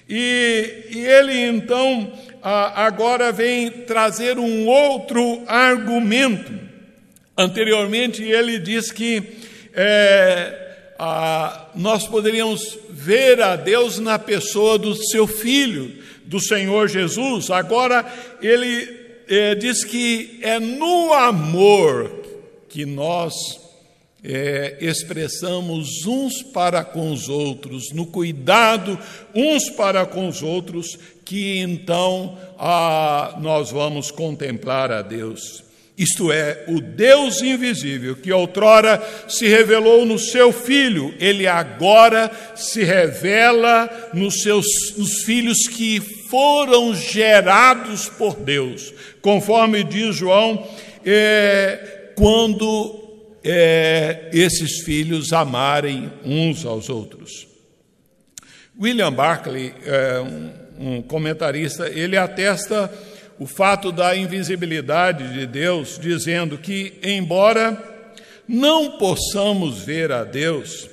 E, 0.09 0.85
e 0.89 1.05
ele 1.05 1.33
então 1.33 2.11
a, 2.41 2.85
agora 2.85 3.31
vem 3.31 3.69
trazer 3.69 4.37
um 4.37 4.67
outro 4.67 5.43
argumento. 5.47 6.51
Anteriormente 7.37 8.23
ele 8.23 8.59
diz 8.59 8.91
que 8.91 9.23
é, 9.73 10.93
a, 10.99 11.67
nós 11.75 12.05
poderíamos 12.05 12.77
ver 12.89 13.41
a 13.41 13.55
Deus 13.55 13.97
na 13.99 14.19
pessoa 14.19 14.77
do 14.77 14.93
seu 14.95 15.25
filho 15.25 16.05
do 16.25 16.41
Senhor 16.41 16.89
Jesus, 16.89 17.49
agora 17.49 18.05
ele 18.41 18.96
é, 19.27 19.55
diz 19.55 19.83
que 19.83 20.39
é 20.41 20.59
no 20.59 21.13
amor 21.13 22.11
que 22.69 22.85
nós 22.85 23.33
é, 24.23 24.77
expressamos 24.81 26.05
uns 26.05 26.41
para 26.41 26.83
com 26.83 27.11
os 27.11 27.29
outros, 27.29 27.91
no 27.93 28.05
cuidado 28.05 28.99
uns 29.33 29.69
para 29.69 30.05
com 30.05 30.27
os 30.27 30.41
outros, 30.41 30.97
que 31.23 31.59
então 31.59 32.37
ah, 32.57 33.37
nós 33.41 33.71
vamos 33.71 34.11
contemplar 34.11 34.91
a 34.91 35.01
Deus. 35.01 35.63
Isto 35.97 36.31
é, 36.31 36.63
o 36.67 36.79
Deus 36.79 37.41
invisível 37.41 38.15
que 38.15 38.31
outrora 38.31 39.01
se 39.27 39.47
revelou 39.47 40.05
no 40.05 40.19
seu 40.19 40.51
filho, 40.51 41.13
ele 41.19 41.47
agora 41.47 42.29
se 42.55 42.83
revela 42.83 43.89
nos 44.13 44.43
seus 44.43 44.65
nos 44.95 45.23
filhos 45.23 45.67
que 45.67 46.16
foram 46.29 46.93
gerados 46.95 48.09
por 48.09 48.35
Deus, 48.35 48.93
conforme 49.21 49.83
diz 49.83 50.15
João, 50.15 50.67
é, 51.05 52.11
quando 52.15 53.07
é, 53.43 54.29
esses 54.33 54.81
filhos 54.81 55.31
amarem 55.31 56.11
uns 56.25 56.65
aos 56.65 56.89
outros. 56.89 57.47
William 58.79 59.11
Barclay, 59.11 59.73
é, 59.85 60.19
um, 60.19 60.97
um 60.97 61.01
comentarista, 61.01 61.87
ele 61.89 62.17
atesta 62.17 62.91
o 63.39 63.45
fato 63.45 63.91
da 63.91 64.15
invisibilidade 64.15 65.33
de 65.33 65.45
Deus, 65.45 65.97
dizendo 65.99 66.57
que, 66.57 66.93
embora 67.03 67.81
não 68.47 68.97
possamos 68.97 69.79
ver 69.79 70.11
a 70.11 70.23
Deus, 70.23 70.89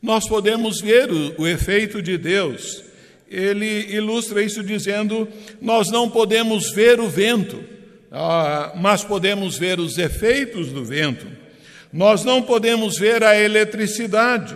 nós 0.00 0.28
podemos 0.28 0.80
ver 0.80 1.10
o, 1.10 1.42
o 1.42 1.46
efeito 1.46 2.00
de 2.00 2.16
Deus. 2.16 2.87
Ele 3.30 3.94
ilustra 3.94 4.42
isso 4.42 4.62
dizendo: 4.62 5.28
nós 5.60 5.90
não 5.90 6.08
podemos 6.08 6.70
ver 6.72 7.00
o 7.00 7.08
vento, 7.08 7.62
ah, 8.10 8.72
mas 8.76 9.04
podemos 9.04 9.58
ver 9.58 9.78
os 9.78 9.98
efeitos 9.98 10.68
do 10.72 10.84
vento. 10.84 11.26
Nós 11.92 12.24
não 12.24 12.42
podemos 12.42 12.98
ver 12.98 13.22
a 13.22 13.38
eletricidade, 13.38 14.54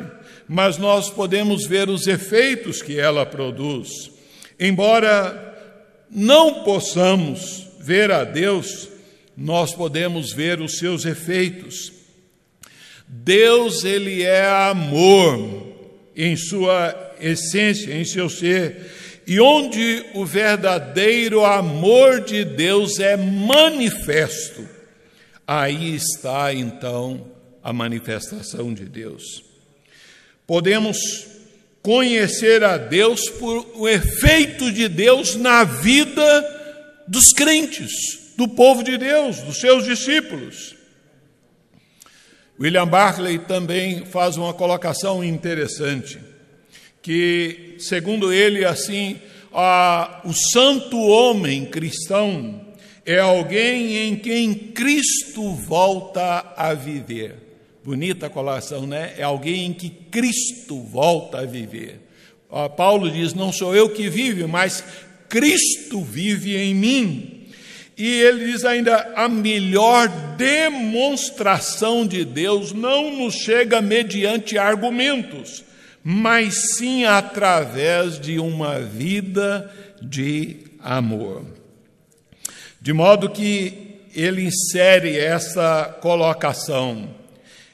mas 0.48 0.78
nós 0.78 1.08
podemos 1.08 1.66
ver 1.66 1.88
os 1.88 2.06
efeitos 2.06 2.82
que 2.82 2.98
ela 2.98 3.24
produz. 3.24 4.10
Embora 4.60 5.50
não 6.10 6.62
possamos 6.62 7.66
ver 7.80 8.10
a 8.10 8.22
Deus, 8.22 8.88
nós 9.36 9.74
podemos 9.74 10.32
ver 10.32 10.60
os 10.60 10.78
seus 10.78 11.04
efeitos. 11.04 11.92
Deus, 13.08 13.84
ele 13.84 14.22
é 14.22 14.46
amor 14.46 15.66
em 16.14 16.36
sua 16.36 17.11
essência, 17.22 17.94
em 17.94 18.04
seu 18.04 18.28
ser. 18.28 19.22
E 19.26 19.40
onde 19.40 20.04
o 20.14 20.24
verdadeiro 20.26 21.44
amor 21.44 22.20
de 22.20 22.44
Deus 22.44 22.98
é 22.98 23.16
manifesto, 23.16 24.68
aí 25.46 25.94
está 25.94 26.52
então 26.52 27.30
a 27.62 27.72
manifestação 27.72 28.74
de 28.74 28.84
Deus. 28.84 29.44
Podemos 30.46 30.98
conhecer 31.80 32.62
a 32.64 32.76
Deus 32.76 33.28
por 33.30 33.66
o 33.74 33.88
efeito 33.88 34.70
de 34.72 34.88
Deus 34.88 35.36
na 35.36 35.64
vida 35.64 37.04
dos 37.06 37.32
crentes, 37.32 37.90
do 38.36 38.48
povo 38.48 38.82
de 38.82 38.96
Deus, 38.96 39.40
dos 39.40 39.60
seus 39.60 39.84
discípulos. 39.84 40.74
William 42.58 42.86
Barclay 42.86 43.38
também 43.38 44.04
faz 44.06 44.36
uma 44.36 44.54
colocação 44.54 45.24
interessante, 45.24 46.20
que, 47.02 47.74
segundo 47.78 48.32
ele, 48.32 48.64
assim, 48.64 49.18
a, 49.52 50.22
o 50.24 50.32
santo 50.32 50.96
homem 50.98 51.66
cristão 51.66 52.60
é 53.04 53.18
alguém 53.18 54.08
em 54.08 54.16
quem 54.16 54.54
Cristo 54.54 55.54
volta 55.54 56.54
a 56.56 56.72
viver. 56.72 57.34
Bonita 57.84 58.26
a 58.26 58.30
colação, 58.30 58.86
né? 58.86 59.12
É 59.18 59.24
alguém 59.24 59.66
em 59.66 59.72
que 59.72 59.90
Cristo 59.90 60.80
volta 60.80 61.40
a 61.40 61.44
viver. 61.44 62.00
Paulo 62.76 63.10
diz: 63.10 63.34
Não 63.34 63.52
sou 63.52 63.74
eu 63.74 63.88
que 63.88 64.08
vive, 64.08 64.46
mas 64.46 64.84
Cristo 65.28 66.00
vive 66.00 66.56
em 66.56 66.74
mim. 66.74 67.42
E 67.96 68.06
ele 68.06 68.52
diz 68.52 68.64
ainda: 68.64 69.12
a 69.16 69.28
melhor 69.28 70.08
demonstração 70.36 72.06
de 72.06 72.24
Deus 72.24 72.72
não 72.72 73.10
nos 73.10 73.34
chega 73.34 73.80
mediante 73.80 74.58
argumentos, 74.58 75.64
mas 76.04 76.76
sim 76.76 77.04
através 77.04 78.18
de 78.18 78.38
uma 78.38 78.80
vida 78.80 79.70
de 80.00 80.56
amor. 80.80 81.44
De 82.80 82.92
modo 82.92 83.30
que 83.30 84.00
ele 84.14 84.44
insere 84.44 85.18
essa 85.18 85.96
colocação 86.00 87.08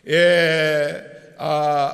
é, 0.04 1.04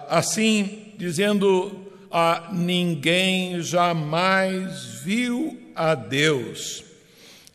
assim 0.08 0.92
dizendo: 0.96 1.90
a 2.10 2.50
ninguém 2.52 3.60
jamais 3.60 5.00
viu 5.02 5.60
a 5.74 5.94
Deus. 5.94 6.84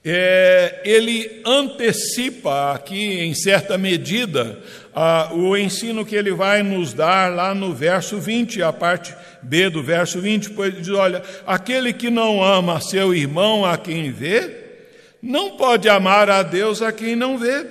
é, 0.03 0.81
ele 0.83 1.41
antecipa 1.45 2.73
aqui, 2.73 3.19
em 3.21 3.33
certa 3.33 3.77
medida, 3.77 4.61
a, 4.93 5.31
o 5.33 5.55
ensino 5.55 6.05
que 6.05 6.15
ele 6.15 6.31
vai 6.31 6.63
nos 6.63 6.93
dar 6.93 7.33
lá 7.33 7.53
no 7.53 7.73
verso 7.73 8.19
20, 8.19 8.61
a 8.63 8.73
parte 8.73 9.15
B 9.41 9.69
do 9.69 9.83
verso 9.83 10.19
20, 10.19 10.51
pois 10.51 10.73
ele 10.73 10.81
diz: 10.81 10.93
Olha, 10.93 11.23
aquele 11.45 11.93
que 11.93 12.09
não 12.09 12.43
ama 12.43 12.81
seu 12.81 13.13
irmão 13.13 13.65
a 13.65 13.77
quem 13.77 14.11
vê, 14.11 14.69
não 15.21 15.57
pode 15.57 15.87
amar 15.87 16.29
a 16.29 16.43
Deus 16.43 16.81
a 16.81 16.91
quem 16.91 17.15
não 17.15 17.37
vê. 17.37 17.65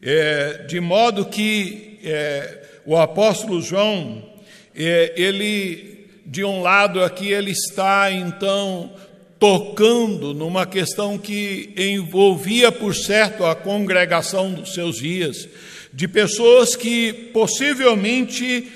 É, 0.00 0.64
de 0.68 0.80
modo 0.80 1.26
que 1.26 1.98
é, 2.04 2.62
o 2.86 2.96
apóstolo 2.96 3.60
João, 3.60 4.24
é, 4.74 5.12
ele, 5.16 6.08
de 6.24 6.44
um 6.44 6.62
lado 6.62 7.02
aqui, 7.02 7.32
ele 7.32 7.50
está 7.50 8.10
então 8.10 8.92
tocando 9.38 10.34
numa 10.34 10.66
questão 10.66 11.16
que 11.16 11.72
envolvia, 11.76 12.72
por 12.72 12.94
certo, 12.94 13.44
a 13.44 13.54
congregação 13.54 14.52
dos 14.52 14.74
seus 14.74 14.96
dias, 14.96 15.48
de 15.92 16.08
pessoas 16.08 16.74
que 16.74 17.12
possivelmente 17.12 18.68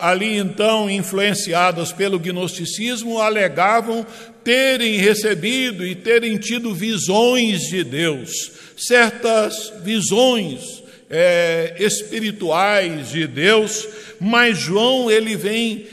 ali 0.00 0.38
então 0.38 0.88
influenciadas 0.88 1.92
pelo 1.92 2.18
gnosticismo 2.18 3.20
alegavam 3.20 4.06
terem 4.42 4.96
recebido 4.96 5.86
e 5.86 5.94
terem 5.94 6.38
tido 6.38 6.74
visões 6.74 7.60
de 7.68 7.84
Deus, 7.84 8.30
certas 8.78 9.72
visões 9.82 10.82
é, 11.10 11.76
espirituais 11.78 13.10
de 13.10 13.26
Deus, 13.26 13.86
mas 14.18 14.58
João 14.58 15.10
ele 15.10 15.36
vem 15.36 15.86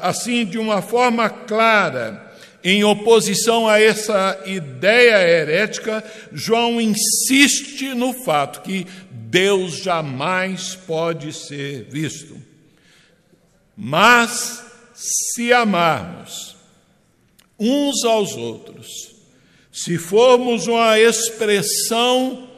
assim 0.00 0.44
de 0.44 0.58
uma 0.58 0.80
forma 0.80 1.28
clara 1.28 2.23
em 2.64 2.82
oposição 2.82 3.68
a 3.68 3.78
essa 3.78 4.42
ideia 4.46 5.20
herética, 5.20 6.02
João 6.32 6.80
insiste 6.80 7.92
no 7.94 8.14
fato 8.14 8.62
que 8.62 8.86
Deus 9.10 9.76
jamais 9.82 10.74
pode 10.74 11.32
ser 11.34 11.84
visto. 11.90 12.40
Mas, 13.76 14.64
se 14.94 15.52
amarmos 15.52 16.56
uns 17.60 18.02
aos 18.04 18.34
outros, 18.34 19.14
se 19.70 19.98
formos 19.98 20.66
uma 20.66 20.98
expressão 20.98 22.48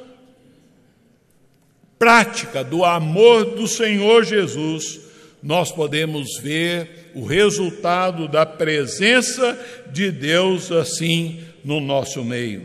prática 1.98 2.62
do 2.62 2.84
amor 2.84 3.56
do 3.56 3.66
Senhor 3.66 4.24
Jesus, 4.24 5.00
nós 5.42 5.72
podemos 5.72 6.38
ver 6.40 7.05
o 7.16 7.24
resultado 7.24 8.28
da 8.28 8.44
presença 8.44 9.58
de 9.90 10.10
Deus 10.10 10.70
assim 10.70 11.40
no 11.64 11.80
nosso 11.80 12.22
meio. 12.22 12.62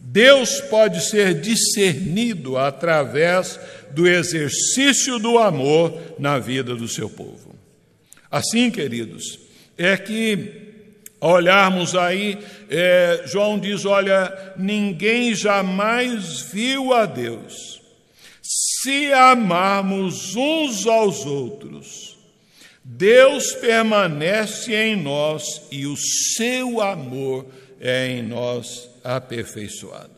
Deus 0.00 0.58
pode 0.62 1.04
ser 1.04 1.38
discernido 1.38 2.56
através 2.56 3.60
do 3.90 4.08
exercício 4.08 5.18
do 5.18 5.36
amor 5.36 6.00
na 6.18 6.38
vida 6.38 6.74
do 6.74 6.88
seu 6.88 7.10
povo. 7.10 7.54
Assim, 8.30 8.70
queridos, 8.70 9.38
é 9.76 9.98
que 9.98 10.48
olharmos 11.20 11.94
aí, 11.94 12.38
é, 12.70 13.24
João 13.26 13.58
diz: 13.58 13.84
olha, 13.84 14.54
ninguém 14.56 15.34
jamais 15.34 16.40
viu 16.40 16.94
a 16.94 17.04
Deus. 17.04 17.82
Se 18.40 19.12
amarmos 19.12 20.34
uns 20.34 20.86
aos 20.86 21.26
outros, 21.26 22.13
Deus 22.84 23.52
permanece 23.54 24.74
em 24.74 24.94
nós 24.94 25.62
e 25.70 25.86
o 25.86 25.96
seu 25.96 26.82
amor 26.82 27.46
é 27.80 28.08
em 28.08 28.22
nós 28.22 28.90
aperfeiçoado. 29.02 30.12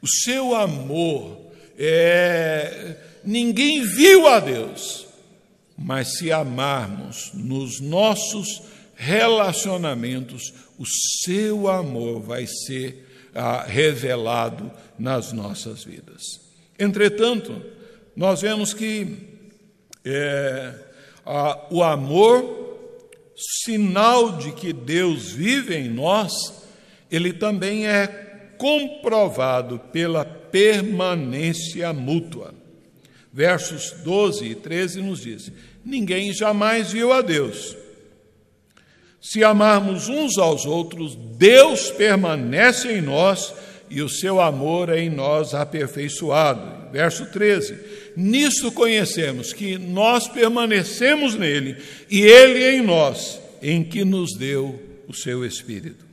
O 0.00 0.06
seu 0.06 0.54
amor 0.54 1.40
é. 1.76 2.96
Ninguém 3.24 3.82
viu 3.82 4.28
a 4.28 4.38
Deus, 4.38 5.08
mas 5.76 6.18
se 6.18 6.30
amarmos 6.30 7.32
nos 7.34 7.80
nossos 7.80 8.62
relacionamentos, 8.94 10.54
o 10.78 10.86
seu 11.24 11.68
amor 11.68 12.20
vai 12.20 12.46
ser 12.46 13.06
ah, 13.34 13.64
revelado 13.66 14.70
nas 14.96 15.32
nossas 15.32 15.82
vidas. 15.82 16.22
Entretanto, 16.78 17.60
nós 18.14 18.40
vemos 18.40 18.72
que. 18.72 19.36
É, 20.04 20.87
ah, 21.30 21.66
o 21.70 21.82
amor, 21.82 22.42
sinal 23.36 24.38
de 24.38 24.50
que 24.50 24.72
Deus 24.72 25.30
vive 25.30 25.76
em 25.76 25.86
nós, 25.86 26.32
ele 27.10 27.34
também 27.34 27.86
é 27.86 28.06
comprovado 28.56 29.78
pela 29.92 30.24
permanência 30.24 31.92
mútua. 31.92 32.54
Versos 33.30 33.92
12 34.02 34.46
e 34.46 34.54
13 34.54 35.02
nos 35.02 35.20
diz: 35.20 35.52
Ninguém 35.84 36.32
jamais 36.32 36.92
viu 36.92 37.12
a 37.12 37.20
Deus. 37.20 37.76
Se 39.20 39.44
amarmos 39.44 40.08
uns 40.08 40.38
aos 40.38 40.64
outros, 40.64 41.14
Deus 41.14 41.90
permanece 41.90 42.90
em 42.90 43.02
nós 43.02 43.52
e 43.90 44.00
o 44.00 44.08
seu 44.08 44.40
amor 44.40 44.88
é 44.88 45.00
em 45.00 45.10
nós 45.10 45.54
aperfeiçoado. 45.54 46.90
Verso 46.90 47.26
13: 47.26 48.07
Nisto 48.20 48.72
conhecemos 48.72 49.52
que 49.52 49.78
nós 49.78 50.26
permanecemos 50.26 51.36
nele 51.36 51.76
e 52.10 52.20
ele 52.20 52.68
em 52.68 52.82
nós, 52.82 53.40
em 53.62 53.84
que 53.84 54.04
nos 54.04 54.36
deu 54.36 54.82
o 55.06 55.14
seu 55.14 55.46
Espírito. 55.46 56.04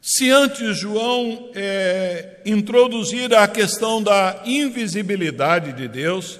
Se 0.00 0.30
antes 0.30 0.78
João 0.78 1.50
é, 1.52 2.36
introduzir 2.46 3.34
a 3.34 3.48
questão 3.48 4.00
da 4.00 4.40
invisibilidade 4.46 5.72
de 5.72 5.88
Deus, 5.88 6.38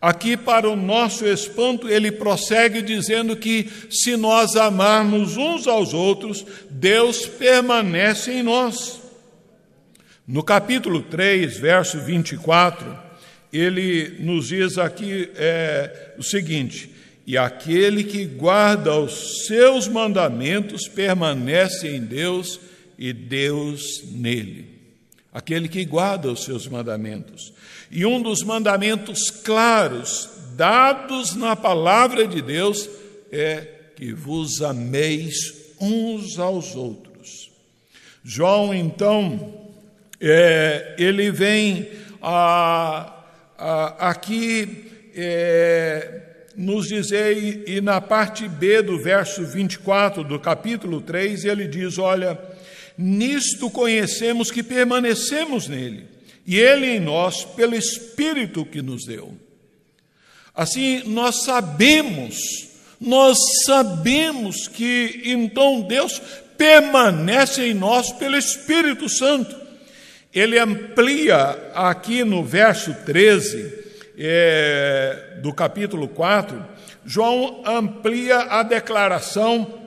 aqui, 0.00 0.36
para 0.36 0.70
o 0.70 0.76
nosso 0.76 1.26
espanto, 1.26 1.88
ele 1.88 2.12
prossegue 2.12 2.80
dizendo 2.80 3.34
que 3.34 3.68
se 3.90 4.16
nós 4.16 4.54
amarmos 4.54 5.36
uns 5.36 5.66
aos 5.66 5.92
outros, 5.92 6.46
Deus 6.70 7.26
permanece 7.26 8.30
em 8.30 8.44
nós. 8.44 9.02
No 10.24 10.44
capítulo 10.44 11.02
3, 11.02 11.56
verso 11.56 11.98
24, 11.98 13.10
ele 13.52 14.16
nos 14.20 14.48
diz 14.48 14.78
aqui 14.78 15.28
é, 15.36 16.14
o 16.18 16.22
seguinte: 16.22 16.90
e 17.26 17.36
aquele 17.36 18.02
que 18.02 18.24
guarda 18.24 18.96
os 18.96 19.46
seus 19.46 19.86
mandamentos 19.86 20.88
permanece 20.88 21.88
em 21.88 22.00
Deus 22.00 22.58
e 22.98 23.12
Deus 23.12 24.02
nele. 24.10 24.72
Aquele 25.32 25.68
que 25.68 25.84
guarda 25.84 26.30
os 26.30 26.44
seus 26.44 26.66
mandamentos. 26.66 27.52
E 27.90 28.04
um 28.04 28.20
dos 28.20 28.42
mandamentos 28.42 29.30
claros 29.30 30.28
dados 30.56 31.34
na 31.34 31.54
palavra 31.56 32.26
de 32.26 32.42
Deus 32.42 32.88
é 33.30 33.66
que 33.96 34.12
vos 34.12 34.60
ameis 34.60 35.74
uns 35.80 36.38
aos 36.38 36.74
outros. 36.74 37.50
João, 38.24 38.74
então, 38.74 39.70
é, 40.20 40.94
ele 40.98 41.30
vem 41.30 41.88
a 42.20 43.21
aqui 43.98 44.84
é, 45.14 46.20
nos 46.56 46.88
dizer, 46.88 47.68
e 47.68 47.80
na 47.80 48.00
parte 48.00 48.48
B 48.48 48.82
do 48.82 48.98
verso 49.02 49.44
24 49.44 50.24
do 50.24 50.38
capítulo 50.38 51.00
3, 51.00 51.44
ele 51.44 51.66
diz: 51.66 51.98
Olha, 51.98 52.38
nisto 52.96 53.70
conhecemos 53.70 54.50
que 54.50 54.62
permanecemos 54.62 55.68
nele, 55.68 56.06
e 56.46 56.58
ele 56.58 56.86
em 56.86 57.00
nós, 57.00 57.44
pelo 57.44 57.74
Espírito 57.74 58.64
que 58.64 58.82
nos 58.82 59.04
deu. 59.06 59.34
Assim, 60.54 61.02
nós 61.06 61.44
sabemos, 61.44 62.36
nós 63.00 63.38
sabemos 63.64 64.68
que 64.68 65.22
então 65.24 65.80
Deus 65.82 66.20
permanece 66.58 67.68
em 67.68 67.74
nós 67.74 68.12
pelo 68.12 68.36
Espírito 68.36 69.08
Santo 69.08 69.61
ele 70.34 70.58
amplia 70.58 71.70
aqui 71.74 72.24
no 72.24 72.42
verso 72.42 72.94
13 73.04 73.82
é, 74.18 75.38
do 75.42 75.52
capítulo 75.52 76.08
4, 76.08 76.64
João 77.04 77.62
amplia 77.66 78.38
a 78.38 78.62
declaração 78.62 79.80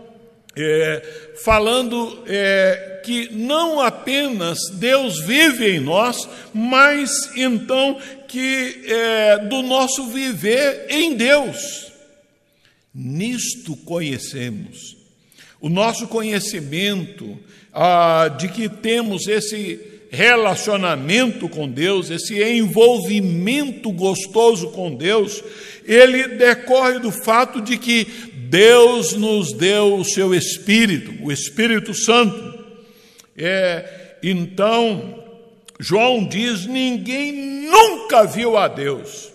é, 0.56 1.32
falando 1.44 2.24
é, 2.28 3.02
que 3.04 3.30
não 3.34 3.80
apenas 3.80 4.58
Deus 4.74 5.20
vive 5.22 5.76
em 5.76 5.80
nós, 5.80 6.28
mas 6.54 7.36
então 7.36 7.98
que 8.28 8.84
é, 8.86 9.38
do 9.40 9.62
nosso 9.62 10.08
viver 10.08 10.86
em 10.90 11.16
Deus. 11.16 11.92
Nisto 12.94 13.76
conhecemos. 13.78 14.96
O 15.60 15.70
nosso 15.70 16.08
conhecimento 16.08 17.38
ah, 17.74 18.30
de 18.38 18.48
que 18.48 18.70
temos 18.70 19.28
esse 19.28 19.95
relacionamento 20.16 21.50
com 21.50 21.68
Deus, 21.68 22.10
esse 22.10 22.42
envolvimento 22.42 23.92
gostoso 23.92 24.70
com 24.70 24.96
Deus, 24.96 25.44
ele 25.86 26.30
decorre 26.30 27.00
do 27.00 27.12
fato 27.12 27.62
de 27.62 27.78
que 27.78 28.06
Deus 28.50 29.14
nos 29.14 29.52
deu 29.54 29.96
o 29.96 30.06
seu 30.06 30.34
Espírito, 30.34 31.14
o 31.22 31.32
Espírito 31.32 31.94
Santo. 31.94 32.64
É, 33.38 34.16
então, 34.24 35.24
João 35.80 36.26
diz: 36.26 36.66
ninguém 36.66 37.34
nunca 37.34 38.26
viu 38.26 38.58
a 38.58 38.68
Deus, 38.68 39.32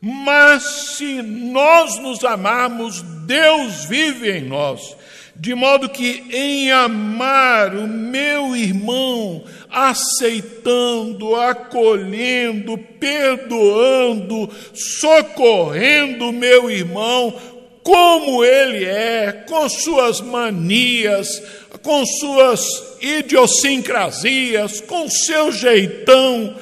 mas 0.00 0.62
se 0.96 1.22
nós 1.22 1.98
nos 1.98 2.24
amarmos, 2.24 3.02
Deus 3.26 3.84
vive 3.84 4.30
em 4.30 4.42
nós. 4.42 4.96
De 5.34 5.54
modo 5.54 5.88
que 5.88 6.24
em 6.30 6.70
amar 6.70 7.74
o 7.74 7.88
meu 7.88 8.54
irmão, 8.54 9.42
aceitando, 9.70 11.34
acolhendo, 11.34 12.78
perdoando, 13.00 14.48
socorrendo 14.72 16.28
o 16.28 16.32
meu 16.32 16.70
irmão, 16.70 17.34
como 17.82 18.44
ele 18.44 18.84
é, 18.84 19.44
com 19.48 19.68
suas 19.68 20.20
manias, 20.20 21.42
com 21.82 22.04
suas 22.06 22.96
idiosincrasias, 23.00 24.80
com 24.82 25.08
seu 25.08 25.50
jeitão, 25.50 26.54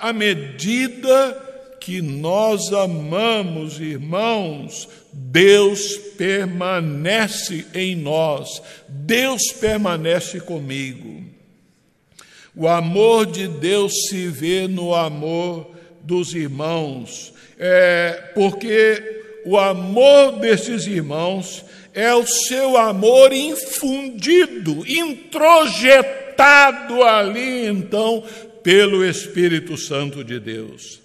à 0.00 0.12
medida 0.12 1.48
que 1.80 2.00
nós 2.00 2.72
amamos, 2.72 3.80
irmãos, 3.80 4.88
Deus 5.12 5.96
permanece 6.16 7.66
em 7.74 7.96
nós, 7.96 8.62
Deus 8.88 9.42
permanece 9.60 10.40
comigo. 10.40 11.24
O 12.54 12.68
amor 12.68 13.26
de 13.26 13.48
Deus 13.48 13.92
se 14.08 14.26
vê 14.26 14.68
no 14.68 14.94
amor 14.94 15.70
dos 16.02 16.34
irmãos, 16.34 17.32
é, 17.58 18.30
porque 18.34 19.20
o 19.44 19.58
amor 19.58 20.38
desses 20.38 20.86
irmãos 20.86 21.64
é 21.94 22.14
o 22.14 22.26
seu 22.26 22.76
amor 22.76 23.32
infundido, 23.32 24.84
introjetado 24.86 27.02
ali 27.02 27.66
então 27.66 28.22
pelo 28.62 29.04
Espírito 29.04 29.76
Santo 29.76 30.22
de 30.22 30.38
Deus. 30.38 31.00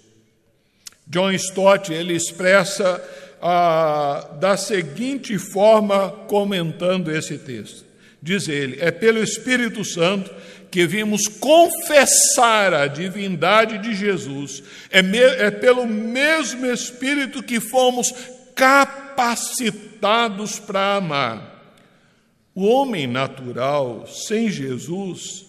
John 1.06 1.32
Stott 1.32 1.92
ele 1.92 2.14
expressa 2.14 3.02
ah, 3.40 4.36
da 4.40 4.56
seguinte 4.56 5.38
forma 5.38 6.10
comentando 6.26 7.10
esse 7.10 7.38
texto. 7.38 7.84
Diz 8.22 8.48
ele: 8.48 8.78
é 8.80 8.90
pelo 8.90 9.22
Espírito 9.22 9.84
Santo 9.84 10.30
que 10.70 10.86
vimos 10.86 11.28
confessar 11.28 12.74
a 12.74 12.86
divindade 12.86 13.78
de 13.78 13.94
Jesus, 13.94 14.62
é, 14.90 15.00
me, 15.00 15.18
é 15.18 15.50
pelo 15.50 15.86
mesmo 15.86 16.66
Espírito 16.66 17.42
que 17.42 17.58
fomos 17.60 18.12
capacitados 18.54 20.58
para 20.58 20.96
amar. 20.96 21.54
O 22.54 22.66
homem 22.66 23.06
natural, 23.06 24.06
sem 24.06 24.50
Jesus, 24.50 25.46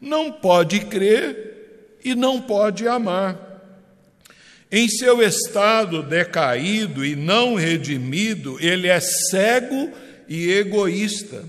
não 0.00 0.32
pode 0.32 0.80
crer 0.80 1.98
e 2.04 2.14
não 2.14 2.40
pode 2.40 2.86
amar. 2.86 3.43
Em 4.76 4.88
seu 4.88 5.22
estado 5.22 6.02
decaído 6.02 7.06
e 7.06 7.14
não 7.14 7.54
redimido, 7.54 8.58
ele 8.60 8.88
é 8.88 8.98
cego 8.98 9.92
e 10.28 10.50
egoísta. 10.50 11.44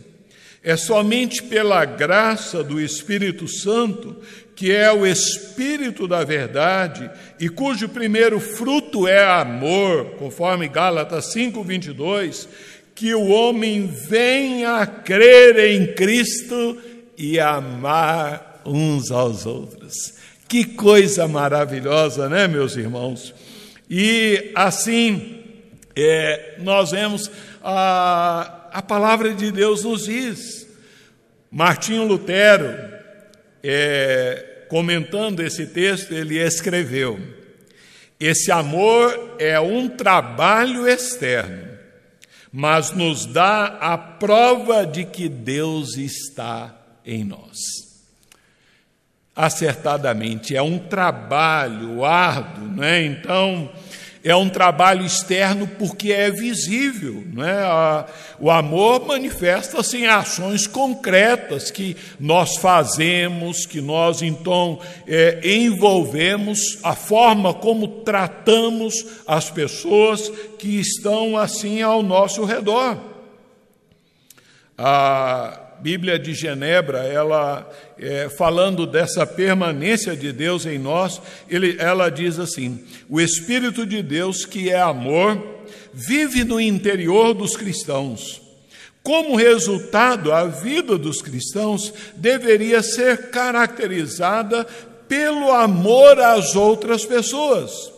É 0.63 0.77
somente 0.77 1.41
pela 1.41 1.85
graça 1.85 2.63
do 2.63 2.79
Espírito 2.79 3.47
Santo, 3.47 4.15
que 4.55 4.71
é 4.71 4.93
o 4.93 5.07
Espírito 5.07 6.07
da 6.07 6.23
verdade 6.23 7.09
e 7.39 7.49
cujo 7.49 7.89
primeiro 7.89 8.39
fruto 8.39 9.07
é 9.07 9.25
amor, 9.25 10.11
conforme 10.19 10.67
Gálatas 10.67 11.33
5:22, 11.33 12.47
que 12.93 13.15
o 13.15 13.29
homem 13.29 13.87
venha 13.87 14.75
a 14.75 14.85
crer 14.85 15.57
em 15.71 15.95
Cristo 15.95 16.77
e 17.17 17.39
amar 17.39 18.61
uns 18.63 19.09
aos 19.09 19.47
outros. 19.47 20.13
Que 20.47 20.63
coisa 20.63 21.27
maravilhosa, 21.27 22.29
né, 22.29 22.47
meus 22.47 22.75
irmãos? 22.75 23.33
E 23.89 24.51
assim, 24.53 25.43
é, 25.95 26.55
nós 26.59 26.91
vemos 26.91 27.31
a, 27.63 28.69
a 28.71 28.81
palavra 28.81 29.33
de 29.33 29.51
Deus 29.51 29.83
nos 29.83 30.05
diz. 30.05 30.67
Martinho 31.49 32.05
Lutero, 32.05 32.75
é, 33.63 34.65
comentando 34.69 35.39
esse 35.39 35.65
texto, 35.65 36.13
ele 36.13 36.37
escreveu: 36.37 37.19
Esse 38.19 38.51
amor 38.51 39.37
é 39.39 39.59
um 39.59 39.89
trabalho 39.89 40.87
externo, 40.87 41.69
mas 42.51 42.91
nos 42.91 43.25
dá 43.25 43.65
a 43.79 43.97
prova 43.97 44.85
de 44.85 45.05
que 45.05 45.27
Deus 45.27 45.97
está 45.97 46.75
em 47.03 47.23
nós 47.23 47.84
acertadamente. 49.35 50.55
É 50.55 50.61
um 50.61 50.79
trabalho 50.79 52.05
árduo, 52.05 52.67
né? 52.67 53.03
Então, 53.03 53.69
é 54.25 54.35
um 54.35 54.49
trabalho 54.49 55.05
externo 55.05 55.67
porque 55.67 56.11
é 56.11 56.31
visível, 56.31 57.23
né? 57.31 57.53
O 58.39 58.49
amor 58.49 59.05
manifesta-se 59.05 59.97
em 59.97 60.07
ações 60.07 60.65
concretas 60.65 61.69
que 61.69 61.95
nós 62.19 62.57
fazemos, 62.57 63.67
que 63.67 63.79
nós 63.81 64.23
então 64.23 64.79
é, 65.05 65.39
envolvemos, 65.43 66.79
a 66.81 66.95
forma 66.95 67.53
como 67.53 67.87
tratamos 68.01 68.95
as 69.27 69.51
pessoas 69.51 70.31
que 70.57 70.79
estão 70.79 71.37
assim 71.37 71.83
ao 71.83 72.01
nosso 72.01 72.43
redor. 72.45 72.97
Ah, 74.75 75.64
Bíblia 75.85 76.17
de 76.17 76.33
Genebra, 76.33 77.03
ela 77.03 77.71
é, 77.99 78.27
falando 78.27 78.87
dessa 78.87 79.23
permanência 79.23 80.15
de 80.15 80.31
Deus 80.31 80.65
em 80.65 80.79
nós, 80.79 81.21
ele, 81.47 81.75
ela 81.77 82.09
diz 82.09 82.39
assim: 82.39 82.83
o 83.07 83.21
Espírito 83.21 83.85
de 83.85 84.01
Deus, 84.01 84.45
que 84.45 84.71
é 84.71 84.81
amor, 84.81 85.39
vive 85.93 86.43
no 86.43 86.59
interior 86.59 87.35
dos 87.35 87.55
cristãos. 87.55 88.41
Como 89.03 89.35
resultado, 89.35 90.33
a 90.33 90.45
vida 90.45 90.97
dos 90.97 91.21
cristãos 91.21 91.93
deveria 92.15 92.81
ser 92.81 93.29
caracterizada 93.29 94.65
pelo 95.07 95.51
amor 95.51 96.19
às 96.19 96.55
outras 96.55 97.05
pessoas. 97.05 97.91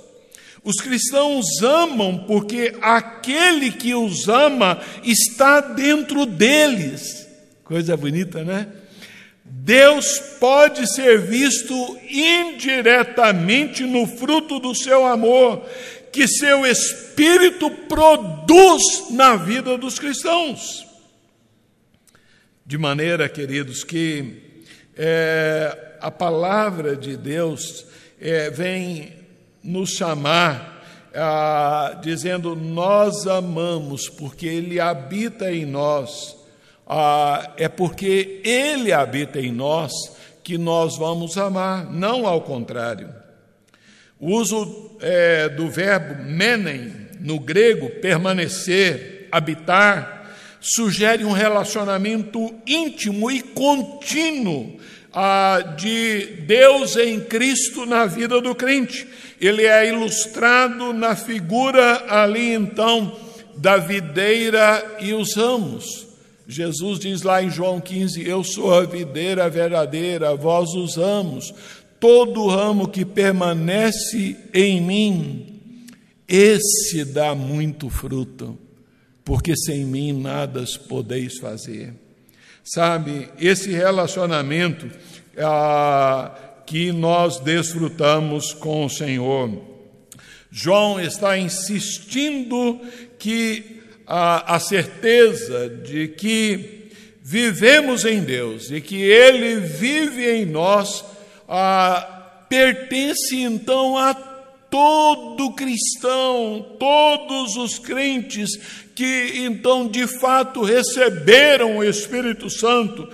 Os 0.62 0.82
cristãos 0.82 1.46
amam 1.64 2.26
porque 2.28 2.76
aquele 2.82 3.72
que 3.72 3.96
os 3.96 4.28
ama 4.28 4.82
está 5.06 5.62
dentro 5.62 6.26
deles. 6.26 7.27
Coisa 7.68 7.98
bonita, 7.98 8.46
né? 8.46 8.66
Deus 9.44 10.20
pode 10.40 10.88
ser 10.88 11.20
visto 11.20 11.76
indiretamente 12.10 13.84
no 13.84 14.08
fruto 14.08 14.58
do 14.58 14.74
seu 14.74 15.06
amor, 15.06 15.66
que 16.10 16.30
seu 16.30 16.66
espírito 16.66 17.70
produz 17.70 19.10
na 19.12 19.36
vida 19.36 19.78
dos 19.78 20.00
cristãos. 20.00 20.88
De 22.66 22.78
maneira, 22.78 23.28
queridos, 23.28 23.84
que 23.84 24.64
é, 24.96 25.98
a 26.00 26.10
palavra 26.10 26.96
de 26.96 27.18
Deus 27.18 27.86
é, 28.18 28.50
vem 28.50 29.12
nos 29.62 29.90
chamar, 29.90 30.74
dizendo: 32.02 32.56
Nós 32.56 33.28
amamos, 33.28 34.08
porque 34.08 34.46
Ele 34.46 34.80
habita 34.80 35.52
em 35.52 35.66
nós 35.66 36.37
ah, 36.88 37.54
é 37.58 37.68
porque 37.68 38.42
Ele 38.44 38.94
habita 38.94 39.40
em 39.40 39.52
nós 39.52 39.92
que 40.44 40.58
nós 40.58 40.98
vamos 40.98 41.38
amar, 41.38 41.92
não 41.92 42.26
ao 42.26 42.42
contrário. 42.42 43.10
O 44.20 44.32
uso 44.36 44.98
é, 45.02 45.50
do 45.50 45.70
verbo 45.70 46.24
menem, 46.24 46.92
no 47.20 47.40
grego, 47.40 47.90
permanecer, 48.00 49.28
habitar, 49.32 50.32
sugere 50.62 51.26
um 51.26 51.34
relacionamento 51.34 52.56
íntimo 52.66 53.30
e 53.30 53.42
contínuo 53.42 54.80
ah, 55.14 55.76
de 55.78 56.44
Deus 56.48 56.96
em 56.96 57.20
Cristo 57.20 57.86
na 57.86 58.06
vida 58.06 58.40
do 58.40 58.56
crente. 58.56 59.08
Ele 59.42 59.66
é 59.66 59.90
ilustrado 59.90 60.94
na 60.94 61.16
figura 61.16 62.06
ali 62.08 62.54
então 62.54 63.20
da 63.58 63.78
videira 63.78 64.98
e 65.00 65.14
os 65.14 65.36
ramos. 65.36 66.07
Jesus 66.48 67.00
diz 67.00 67.24
lá 67.24 67.44
em 67.44 67.50
João 67.50 67.82
15: 67.82 68.26
Eu 68.26 68.44
sou 68.44 68.74
a 68.74 68.86
videira 68.86 69.50
verdadeira, 69.50 70.34
vós 70.36 70.70
os 70.74 70.96
ramos. 70.96 71.54
Todo 72.00 72.48
ramo 72.48 72.88
que 72.88 73.04
permanece 73.04 74.38
em 74.54 74.80
mim, 74.80 75.60
esse 76.28 77.04
dá 77.04 77.34
muito 77.36 77.90
fruto, 77.90 78.58
porque 79.26 79.58
sem 79.58 79.84
mim 79.84 80.14
nada 80.14 80.64
podeis 80.88 81.38
fazer. 81.40 81.94
Sabe, 82.64 83.30
esse 83.40 83.72
relacionamento 83.72 84.90
ah, 85.38 86.32
que 86.66 86.92
nós 86.92 87.40
desfrutamos 87.40 88.54
com 88.54 88.86
o 88.86 88.90
Senhor. 88.90 89.62
João 90.52 91.00
está 91.00 91.38
insistindo 91.38 92.80
que 93.18 93.77
a, 94.08 94.56
a 94.56 94.60
certeza 94.60 95.70
de 95.70 96.08
que 96.08 96.90
vivemos 97.22 98.06
em 98.06 98.22
Deus 98.22 98.72
e 98.72 98.80
que 98.80 99.02
Ele 99.02 99.60
vive 99.60 100.26
em 100.30 100.46
nós, 100.46 101.04
ah, 101.48 102.46
pertence 102.48 103.36
então 103.36 103.98
a 103.98 104.14
todo 104.70 105.54
cristão, 105.54 106.76
todos 106.80 107.58
os 107.58 107.78
crentes 107.80 108.58
que 108.96 109.34
então 109.36 109.88
de 109.88 110.08
fato 110.08 110.64
receberam 110.64 111.78
o 111.78 111.84
Espírito 111.84 112.50
Santo 112.50 113.08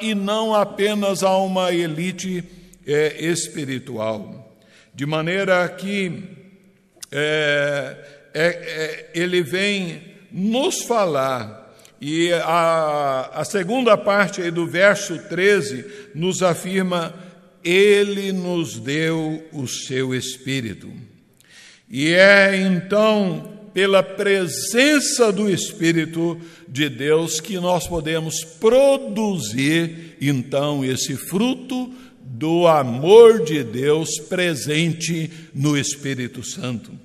e 0.00 0.14
não 0.14 0.54
apenas 0.54 1.22
a 1.22 1.36
uma 1.36 1.72
elite 1.72 2.42
é, 2.86 3.24
espiritual. 3.24 4.56
De 4.94 5.04
maneira 5.04 5.68
que 5.68 6.22
é, 7.10 7.96
é, 8.34 9.10
é 9.14 9.20
ele 9.20 9.42
vem 9.42 10.02
nos 10.30 10.82
falar 10.82 11.64
e 12.06 12.32
a, 12.34 13.30
a, 13.32 13.44
segunda 13.44 13.96
parte 13.96 14.50
do 14.50 14.66
verso 14.66 15.18
13 15.18 16.10
nos 16.14 16.42
afirma 16.42 17.14
ele 17.64 18.30
nos 18.30 18.78
deu 18.78 19.42
o 19.52 19.66
seu 19.66 20.14
Espírito. 20.14 20.92
E 21.88 22.12
é 22.12 22.56
então 22.56 23.54
pela 23.72 24.02
presença 24.02 25.32
do 25.32 25.48
Espírito 25.48 26.38
de 26.68 26.90
Deus 26.90 27.40
que 27.40 27.58
nós 27.58 27.88
podemos 27.88 28.44
produzir 28.44 30.16
então 30.20 30.84
esse 30.84 31.16
fruto 31.16 31.90
do 32.20 32.66
amor 32.66 33.44
de 33.44 33.64
Deus 33.64 34.18
presente 34.28 35.30
no 35.54 35.74
Espírito 35.74 36.44
Santo. 36.44 37.03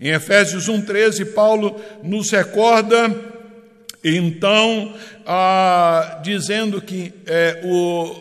Em 0.00 0.08
Efésios 0.08 0.66
1,13, 0.66 1.34
Paulo 1.34 1.78
nos 2.02 2.30
recorda, 2.30 3.14
então, 4.02 4.94
ah, 5.26 6.20
dizendo 6.22 6.80
que 6.80 7.12
é, 7.26 7.60
o, 7.62 8.16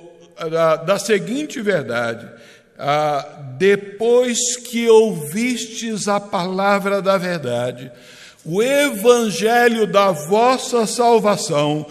da, 0.50 0.76
da 0.76 1.00
seguinte 1.00 1.62
verdade: 1.62 2.28
ah, 2.78 3.26
depois 3.58 4.58
que 4.58 4.89
ouvistes 4.89 6.10
a 6.10 6.20
palavra 6.20 7.02
da 7.02 7.18
verdade, 7.18 7.89
o 8.44 8.62
evangelho 8.62 9.88
da 9.88 10.12
vossa 10.12 10.86
salvação, 10.86 11.86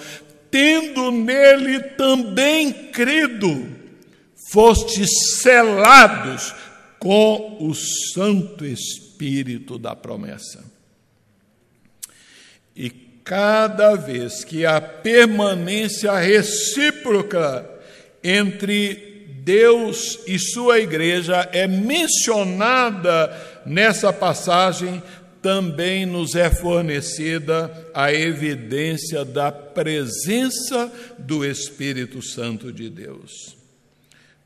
tendo 0.51 1.11
nele 1.11 1.81
também 1.97 2.73
crido, 2.73 3.69
fostes 4.53 5.09
selados 5.41 6.55
com 6.99 7.57
o 7.59 7.75
Santo 7.75 8.67
Espírito 8.67 9.08
da 9.79 9.97
promessa. 9.97 10.65
E 12.75 12.91
cada 13.25 13.95
vez 13.95 14.45
que 14.45 14.65
a 14.65 14.81
permanência 14.81 16.17
recíproca 16.17 17.69
entre 18.23 19.27
Deus 19.43 20.21
e 20.27 20.39
sua 20.39 20.79
igreja 20.79 21.49
é 21.53 21.67
mencionada 21.67 23.63
nessa 23.67 24.13
passagem, 24.13 25.03
também 25.41 26.05
nos 26.05 26.35
é 26.35 26.51
fornecida 26.51 27.91
a 27.95 28.13
evidência 28.13 29.25
da 29.25 29.51
presença 29.51 30.93
do 31.19 31.45
Espírito 31.45 32.21
Santo 32.21 32.73
de 32.73 32.91
Deus. 32.91 33.57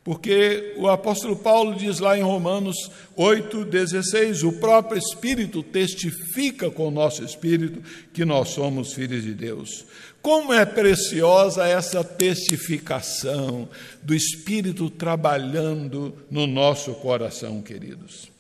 Porque 0.05 0.75
o 0.79 0.89
apóstolo 0.89 1.37
Paulo 1.37 1.77
diz 1.77 2.01
lá 2.01 2.19
em 2.19 2.23
Romanos 2.23 2.91
8,16: 3.17 4.43
o 4.43 4.53
próprio 4.59 4.99
Espírito 4.99 5.63
testifica 5.63 6.71
com 6.71 6.89
o 6.89 6.91
nosso 6.91 7.25
espírito 7.25 7.81
que 8.13 8.25
nós 8.25 8.49
somos 8.49 8.93
filhos 8.93 9.23
de 9.23 9.33
Deus. 9.33 9.85
Como 10.21 10.53
é 10.53 10.65
preciosa 10.65 11.67
essa 11.67 12.03
testificação 12.03 13.69
do 14.03 14.15
Espírito 14.15 14.91
trabalhando 14.91 16.17
no 16.31 16.47
nosso 16.47 16.95
coração, 16.95 17.63
queridos. 17.63 18.31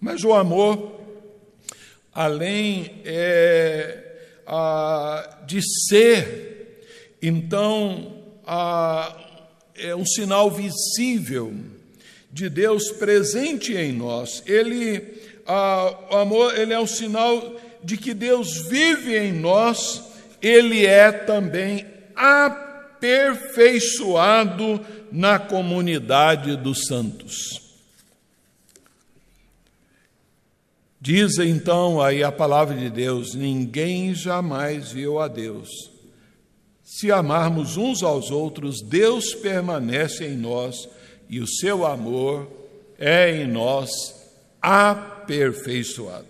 Mas 0.00 0.22
o 0.22 0.32
amor, 0.32 1.00
além 2.12 3.00
é, 3.04 4.04
a, 4.46 5.42
de 5.46 5.60
ser, 5.88 6.80
então, 7.20 8.22
a, 8.46 9.17
é 9.78 9.94
um 9.94 10.06
sinal 10.06 10.50
visível 10.50 11.54
de 12.30 12.48
Deus 12.48 12.90
presente 12.92 13.74
em 13.74 13.92
nós. 13.92 14.42
Ele, 14.46 15.02
amor, 16.10 16.58
ele 16.58 16.72
é 16.72 16.80
um 16.80 16.86
sinal 16.86 17.56
de 17.82 17.96
que 17.96 18.12
Deus 18.12 18.68
vive 18.68 19.16
em 19.16 19.32
nós 19.32 20.08
ele 20.40 20.86
é 20.86 21.10
também 21.12 21.84
aperfeiçoado 22.14 24.80
na 25.10 25.36
comunidade 25.38 26.54
dos 26.56 26.86
santos. 26.86 27.66
Diz 31.00 31.38
então 31.38 32.02
aí 32.02 32.24
a 32.24 32.32
palavra 32.32 32.76
de 32.76 32.90
Deus: 32.90 33.34
ninguém 33.34 34.14
jamais 34.14 34.92
viu 34.92 35.18
a 35.18 35.26
Deus. 35.28 35.90
Se 36.90 37.12
amarmos 37.12 37.76
uns 37.76 38.02
aos 38.02 38.30
outros, 38.30 38.80
Deus 38.80 39.34
permanece 39.34 40.24
em 40.24 40.38
nós 40.38 40.88
e 41.28 41.38
o 41.38 41.46
seu 41.46 41.84
amor 41.84 42.50
é 42.98 43.30
em 43.30 43.46
nós 43.46 43.90
aperfeiçoado. 44.60 46.26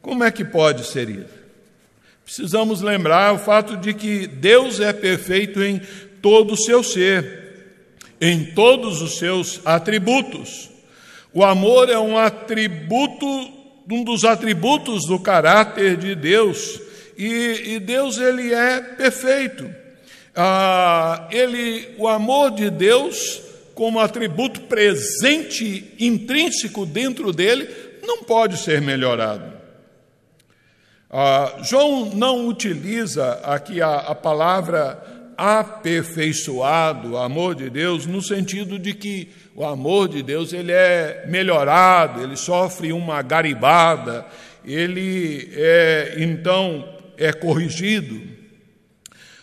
Como 0.00 0.22
é 0.22 0.30
que 0.30 0.44
pode 0.44 0.86
ser 0.86 1.10
isso? 1.10 1.34
Precisamos 2.24 2.80
lembrar 2.80 3.34
o 3.34 3.40
fato 3.40 3.76
de 3.76 3.92
que 3.92 4.28
Deus 4.28 4.78
é 4.78 4.92
perfeito 4.92 5.60
em 5.60 5.80
todo 6.22 6.54
o 6.54 6.62
seu 6.62 6.84
ser, 6.84 7.90
em 8.20 8.54
todos 8.54 9.02
os 9.02 9.18
seus 9.18 9.60
atributos. 9.64 10.70
O 11.34 11.42
amor 11.42 11.90
é 11.90 11.98
um 11.98 12.16
atributo, 12.16 13.26
um 13.90 14.04
dos 14.04 14.24
atributos 14.24 15.08
do 15.08 15.18
caráter 15.18 15.96
de 15.96 16.14
Deus, 16.14 16.91
e, 17.26 17.74
e 17.74 17.78
Deus 17.80 18.18
ele 18.18 18.52
é 18.52 18.80
perfeito. 18.80 19.70
Ah, 20.34 21.28
ele, 21.30 21.94
o 21.98 22.08
amor 22.08 22.50
de 22.52 22.70
Deus, 22.70 23.42
como 23.74 24.00
atributo 24.00 24.62
presente, 24.62 25.92
intrínseco 25.98 26.86
dentro 26.86 27.32
dele, 27.32 27.68
não 28.02 28.24
pode 28.24 28.56
ser 28.56 28.80
melhorado. 28.80 29.52
Ah, 31.10 31.58
João 31.62 32.06
não 32.14 32.48
utiliza 32.48 33.40
aqui 33.44 33.82
a, 33.82 33.96
a 33.96 34.14
palavra 34.14 35.12
aperfeiçoado, 35.36 37.16
amor 37.16 37.54
de 37.54 37.68
Deus, 37.68 38.06
no 38.06 38.22
sentido 38.22 38.78
de 38.78 38.94
que 38.94 39.28
o 39.54 39.64
amor 39.64 40.08
de 40.08 40.22
Deus 40.22 40.52
ele 40.52 40.72
é 40.72 41.24
melhorado, 41.28 42.22
ele 42.22 42.36
sofre 42.36 42.92
uma 42.92 43.20
garibada, 43.22 44.24
ele 44.64 45.50
é 45.54 46.14
então 46.18 47.01
é 47.16 47.32
corrigido. 47.32 48.20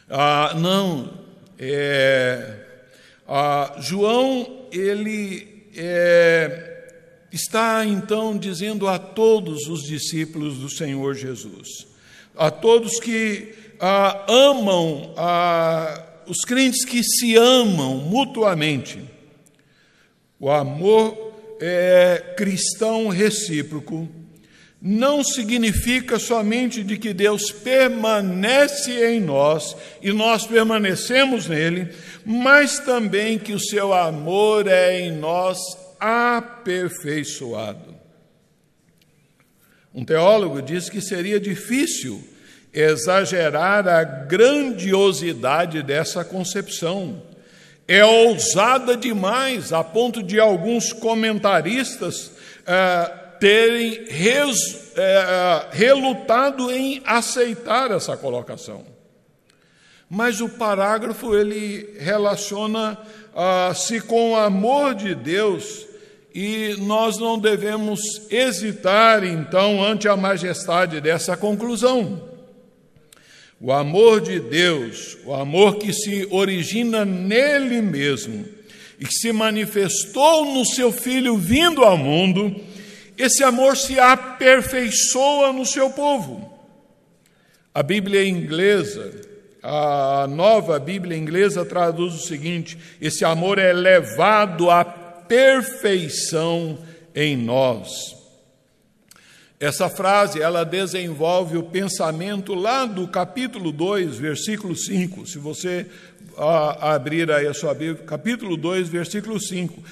Ah, 0.10 0.54
não, 0.56 1.14
é, 1.58 2.56
ah, 3.28 3.76
João 3.80 4.68
ele 4.72 5.70
é, 5.76 6.88
está 7.32 7.86
então 7.86 8.38
dizendo 8.38 8.88
a 8.88 8.98
todos 8.98 9.68
os 9.68 9.84
discípulos 9.84 10.58
do 10.58 10.70
Senhor 10.70 11.14
Jesus, 11.14 11.88
a 12.36 12.50
todos 12.50 13.00
que 13.00 13.54
ah, 13.80 14.26
amam, 14.28 15.14
ah, 15.16 16.06
os 16.28 16.40
crentes 16.40 16.84
que 16.86 17.04
se 17.04 17.36
amam 17.36 17.98
mutuamente. 17.98 19.00
O 20.40 20.50
amor 20.50 21.58
é, 21.60 22.34
cristão 22.38 23.10
recíproco 23.10 24.08
não 24.82 25.24
significa 25.24 26.18
somente 26.18 26.84
de 26.84 26.98
que 26.98 27.14
Deus 27.14 27.52
permanece 27.52 28.92
em 29.08 29.20
nós 29.20 29.76
e 30.02 30.14
nós 30.14 30.48
permanecemos 30.48 31.48
nele, 31.48 31.90
mas 32.26 32.80
também 32.80 33.38
que 33.38 33.52
o 33.52 33.60
seu 33.60 33.94
amor 33.94 34.68
é 34.68 35.02
em 35.02 35.12
nós 35.12 35.60
aperfeiçoado. 36.00 37.94
Um 39.94 40.06
teólogo 40.06 40.62
diz 40.62 40.90
que 40.90 41.02
seria 41.02 41.40
difícil 41.40 42.24
exagerar 42.72 43.86
a 43.88 44.04
grandiosidade 44.04 45.84
dessa 45.84 46.24
concepção. 46.24 47.22
É 47.88 48.06
ousada 48.06 48.96
demais, 48.96 49.74
a 49.74 49.84
ponto 49.84 50.22
de 50.22 50.40
alguns 50.40 50.94
comentaristas 50.94 52.32
eh, 52.66 53.19
terem 53.40 54.06
res, 54.10 54.92
eh, 54.96 55.68
relutado 55.72 56.72
em 56.72 57.02
aceitar 57.06 57.92
essa 57.92 58.18
colocação. 58.18 58.86
Mas 60.10 60.42
o 60.42 60.50
parágrafo 60.50 61.36
ele 61.36 61.96
relaciona-se 62.00 63.98
ah, 63.98 64.02
com 64.08 64.32
o 64.32 64.36
amor 64.36 64.96
de 64.96 65.14
Deus 65.14 65.86
e 66.34 66.76
nós 66.80 67.18
não 67.18 67.38
devemos 67.38 68.02
hesitar, 68.30 69.24
então, 69.24 69.84
ante 69.84 70.08
a 70.08 70.16
majestade 70.16 71.00
dessa 71.00 71.36
conclusão. 71.38 72.30
O 73.62 73.72
amor 73.72 74.22
de 74.22 74.40
Deus, 74.40 75.18
o 75.26 75.34
amor 75.34 75.78
que 75.78 75.92
se 75.92 76.28
origina 76.32 77.04
nele 77.04 77.82
mesmo 77.82 78.46
e 79.00 79.06
que 79.06 79.14
se 79.14 79.32
manifestou 79.32 80.46
no 80.46 80.66
seu 80.66 80.92
Filho 80.92 81.38
vindo 81.38 81.84
ao 81.84 81.98
mundo, 81.98 82.56
esse 83.20 83.44
amor 83.44 83.76
se 83.76 84.00
aperfeiçoa 84.00 85.52
no 85.52 85.66
seu 85.66 85.90
povo. 85.90 86.58
A 87.74 87.84
Bíblia 87.84 88.26
inglesa, 88.26 89.12
a 89.62 90.26
nova 90.28 90.80
Bíblia 90.80 91.18
inglesa 91.18 91.66
traduz 91.66 92.14
o 92.14 92.26
seguinte: 92.26 92.78
esse 93.02 93.26
amor 93.26 93.60
é 93.60 93.74
levado 93.74 94.72
à 94.72 94.86
perfeição 94.86 96.80
em 97.14 97.36
nós. 97.36 98.18
Essa 99.60 99.90
frase, 99.90 100.42
ela 100.42 100.64
desenvolve 100.64 101.58
o 101.58 101.64
pensamento 101.64 102.54
lá 102.54 102.86
do 102.86 103.06
capítulo 103.10 103.74
2, 103.74 104.18
versículo 104.18 104.74
5. 104.74 105.28
Se 105.28 105.38
você 105.38 105.86
ah, 106.38 106.94
abrir 106.94 107.30
aí 107.30 107.46
a 107.46 107.54
sua 107.54 107.74
Bíblia, 107.74 108.06
capítulo 108.06 108.56
2, 108.56 108.88
versículo 108.88 109.38
5. 109.38 109.84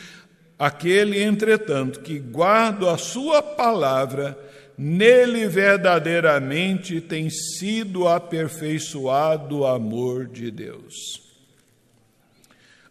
Aquele, 0.58 1.22
entretanto, 1.22 2.00
que 2.00 2.20
guarda 2.20 2.92
a 2.92 2.98
sua 2.98 3.42
palavra, 3.42 4.38
nele 4.78 5.48
verdadeiramente 5.48 7.00
tem 7.00 7.30
sido 7.30 8.08
aperfeiçoado 8.08 9.60
o 9.60 9.66
amor 9.66 10.28
de 10.28 10.50
Deus. 10.50 11.22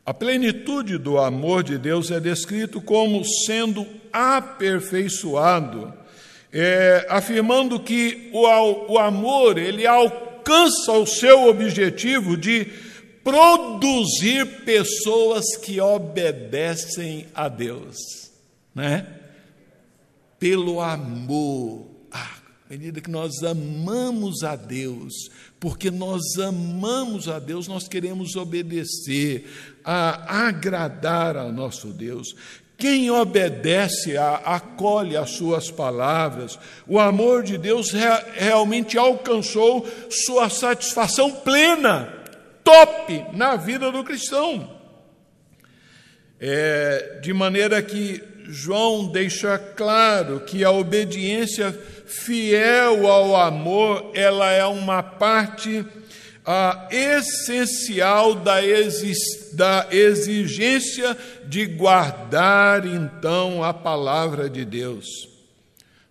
A 0.04 0.14
plenitude 0.14 0.98
do 0.98 1.18
amor 1.18 1.64
de 1.64 1.76
Deus 1.78 2.10
é 2.10 2.20
descrito 2.20 2.80
como 2.80 3.24
sendo 3.24 3.84
aperfeiçoado 4.12 5.92
é, 6.58 7.06
afirmando 7.10 7.78
que 7.78 8.30
o, 8.32 8.94
o 8.94 8.98
amor 8.98 9.58
ele 9.58 9.86
alcança 9.86 10.92
o 10.92 11.06
seu 11.06 11.48
objetivo 11.48 12.34
de 12.34 12.66
produzir 13.26 14.62
pessoas 14.64 15.56
que 15.56 15.80
obedecem 15.80 17.26
a 17.34 17.48
Deus, 17.48 17.96
né? 18.72 19.04
Pelo 20.38 20.80
amor. 20.80 21.88
Ah, 22.12 22.36
à 22.70 22.72
medida 22.72 23.00
que 23.00 23.10
nós 23.10 23.42
amamos 23.42 24.44
a 24.44 24.54
Deus, 24.54 25.12
porque 25.58 25.90
nós 25.90 26.38
amamos 26.38 27.28
a 27.28 27.40
Deus, 27.40 27.66
nós 27.66 27.88
queremos 27.88 28.36
obedecer, 28.36 29.50
a 29.84 30.46
agradar 30.46 31.36
ao 31.36 31.50
nosso 31.50 31.88
Deus. 31.88 32.36
Quem 32.78 33.10
obedece, 33.10 34.16
a, 34.16 34.34
acolhe 34.36 35.16
as 35.16 35.30
suas 35.30 35.68
palavras, 35.68 36.56
o 36.86 37.00
amor 37.00 37.42
de 37.42 37.58
Deus 37.58 37.90
realmente 37.90 38.96
alcançou 38.96 39.84
sua 40.08 40.48
satisfação 40.48 41.32
plena, 41.32 42.24
top, 42.66 43.24
na 43.32 43.54
vida 43.54 43.92
do 43.92 44.02
cristão. 44.02 44.68
É, 46.40 47.20
de 47.22 47.32
maneira 47.32 47.80
que 47.80 48.20
João 48.48 49.06
deixa 49.06 49.56
claro 49.56 50.40
que 50.40 50.64
a 50.64 50.72
obediência 50.72 51.72
fiel 52.04 53.06
ao 53.06 53.36
amor, 53.36 54.10
ela 54.14 54.50
é 54.50 54.64
uma 54.66 55.00
parte 55.00 55.86
essencial 56.90 58.34
da, 58.34 58.56
da 59.52 59.86
exigência 59.90 61.16
de 61.44 61.66
guardar 61.66 62.86
então 62.86 63.64
a 63.64 63.72
palavra 63.72 64.50
de 64.50 64.64
Deus. 64.64 65.06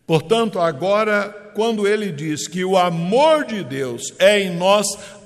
Portanto, 0.06 0.60
agora, 0.60 1.52
quando 1.56 1.88
ele 1.88 2.12
diz 2.12 2.48
que 2.48 2.66
o 2.66 2.78
amor 2.78 3.46
de 3.46 3.64
Deus 3.64 4.14
é 4.20 4.42
em 4.42 4.56
nós 4.56 4.86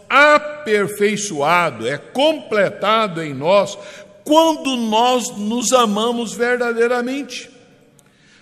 aperfeiçoado, 0.10 1.88
é 1.88 1.98
completado 1.98 3.22
em 3.22 3.34
nós, 3.34 3.78
quando 4.24 4.76
nós 4.76 5.30
nos 5.38 5.72
amamos 5.72 6.34
verdadeiramente. 6.34 7.50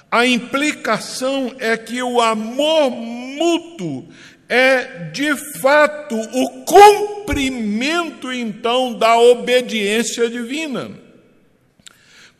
A 0.09 0.25
implicação 0.25 1.53
é 1.59 1.75
que 1.75 2.01
o 2.01 2.21
amor 2.21 2.89
mútuo 2.89 4.07
é 4.49 5.09
de 5.11 5.35
fato 5.59 6.15
o 6.15 6.63
cumprimento 6.63 8.31
então 8.31 8.93
da 8.93 9.17
obediência 9.17 10.29
divina. 10.29 10.91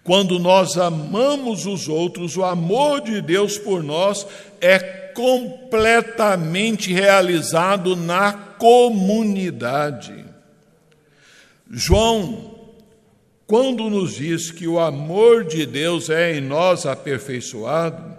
Quando 0.03 0.39
nós 0.39 0.77
amamos 0.77 1.65
os 1.65 1.89
outros, 1.89 2.37
o 2.37 2.45
amor 2.45 3.01
de 3.01 3.21
Deus 3.21 3.57
por 3.57 3.83
nós 3.83 4.25
é 4.61 4.79
completamente 5.17 6.93
realizado 6.93 7.95
na 7.95 8.31
comunidade. 8.31 10.23
João, 11.67 12.69
quando 13.47 13.89
nos 13.89 14.13
diz 14.13 14.51
que 14.51 14.67
o 14.67 14.79
amor 14.79 15.43
de 15.43 15.65
Deus 15.65 16.11
é 16.11 16.37
em 16.37 16.41
nós 16.41 16.85
aperfeiçoado, 16.85 18.15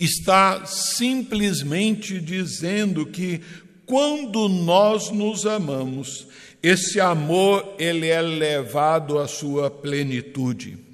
está 0.00 0.64
simplesmente 0.64 2.18
dizendo 2.18 3.04
que 3.04 3.42
quando 3.84 4.48
nós 4.48 5.10
nos 5.10 5.44
amamos, 5.44 6.26
esse 6.62 7.00
amor 7.00 7.74
ele 7.78 8.08
é 8.08 8.22
levado 8.22 9.18
à 9.18 9.28
sua 9.28 9.70
plenitude. 9.70 10.91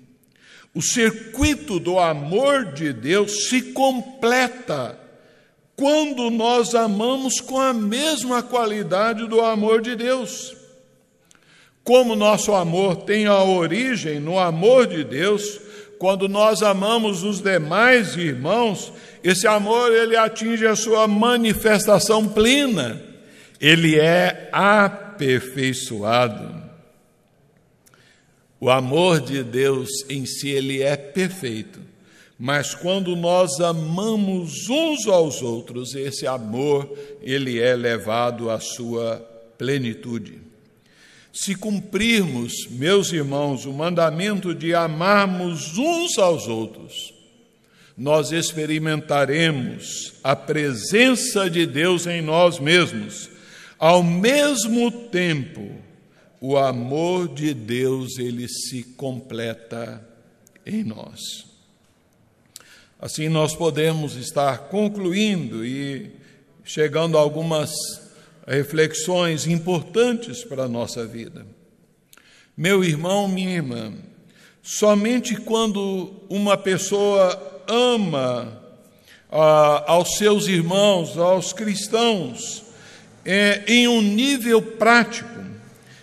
O 0.79 0.81
circuito 0.81 1.79
do 1.81 1.99
amor 1.99 2.67
de 2.67 2.93
Deus 2.93 3.49
se 3.49 3.73
completa 3.73 4.97
quando 5.75 6.31
nós 6.31 6.73
amamos 6.73 7.41
com 7.41 7.61
a 7.61 7.73
mesma 7.73 8.45
qualidade 8.45 9.27
do 9.27 9.41
amor 9.41 9.83
de 9.83 9.97
Deus. 9.97 10.57
Como 11.83 12.15
nosso 12.15 12.55
amor 12.55 12.95
tem 12.95 13.27
a 13.27 13.43
origem 13.43 14.21
no 14.21 14.39
amor 14.39 14.87
de 14.87 15.03
Deus, 15.03 15.61
quando 15.99 16.29
nós 16.29 16.63
amamos 16.63 17.25
os 17.25 17.41
demais 17.41 18.15
irmãos, 18.15 18.93
esse 19.25 19.49
amor 19.49 19.93
ele 19.93 20.17
atinge 20.17 20.65
a 20.65 20.77
sua 20.77 21.09
manifestação 21.09 22.29
plena. 22.29 23.03
Ele 23.61 23.99
é 23.99 24.49
aperfeiçoado. 24.53 26.58
O 28.61 28.71
amor 28.71 29.21
de 29.21 29.43
Deus 29.45 29.89
em 30.09 30.27
si 30.27 30.49
ele 30.49 30.83
é 30.83 30.97
perfeito, 30.97 31.81
mas 32.39 32.75
quando 32.75 33.15
nós 33.15 33.61
amamos 33.61 34.69
uns 34.69 35.07
aos 35.07 35.43
outros, 35.43 35.95
esse 35.95 36.27
amor 36.27 36.93
ele 37.23 37.61
é 37.61 37.75
levado 37.75 38.51
à 38.51 38.59
sua 38.59 39.17
plenitude. 39.57 40.39
Se 41.33 41.55
cumprirmos, 41.55 42.67
meus 42.71 43.13
irmãos, 43.13 43.65
o 43.65 43.73
mandamento 43.73 44.55
de 44.55 44.75
amarmos 44.75 45.79
uns 45.79 46.19
aos 46.19 46.49
outros, 46.49 47.15
nós 47.97 48.33
experimentaremos 48.33 50.15
a 50.23 50.35
presença 50.35 51.51
de 51.51 51.67
Deus 51.67 52.07
em 52.07 52.23
nós 52.23 52.59
mesmos. 52.59 53.29
Ao 53.79 54.03
mesmo 54.03 54.91
tempo, 54.91 55.71
o 56.41 56.57
amor 56.57 57.29
de 57.29 57.53
Deus 57.53 58.19
ele 58.19 58.49
se 58.49 58.83
completa 58.83 60.07
em 60.65 60.85
nós. 60.85 61.47
Assim 63.01 63.29
nós 63.29 63.55
podemos 63.55 64.17
estar 64.17 64.69
concluindo 64.69 65.65
e 65.65 66.11
chegando 66.65 67.17
a 67.17 67.21
algumas 67.21 67.71
reflexões 68.47 69.47
importantes 69.47 70.45
para 70.45 70.65
a 70.65 70.69
nossa 70.69 71.07
vida. 71.07 71.47
Meu 72.57 72.83
irmão, 72.83 73.29
minha 73.29 73.55
irmã, 73.55 73.93
somente 74.63 75.37
quando 75.37 76.13
uma 76.29 76.57
pessoa 76.57 77.63
ama 77.69 78.63
ah, 79.31 79.85
aos 79.87 80.17
seus 80.17 80.49
irmãos, 80.49 81.17
aos 81.17 81.53
cristãos, 81.53 82.65
é, 83.25 83.63
em 83.67 83.87
um 83.87 84.01
nível 84.01 84.61
prático, 84.61 85.39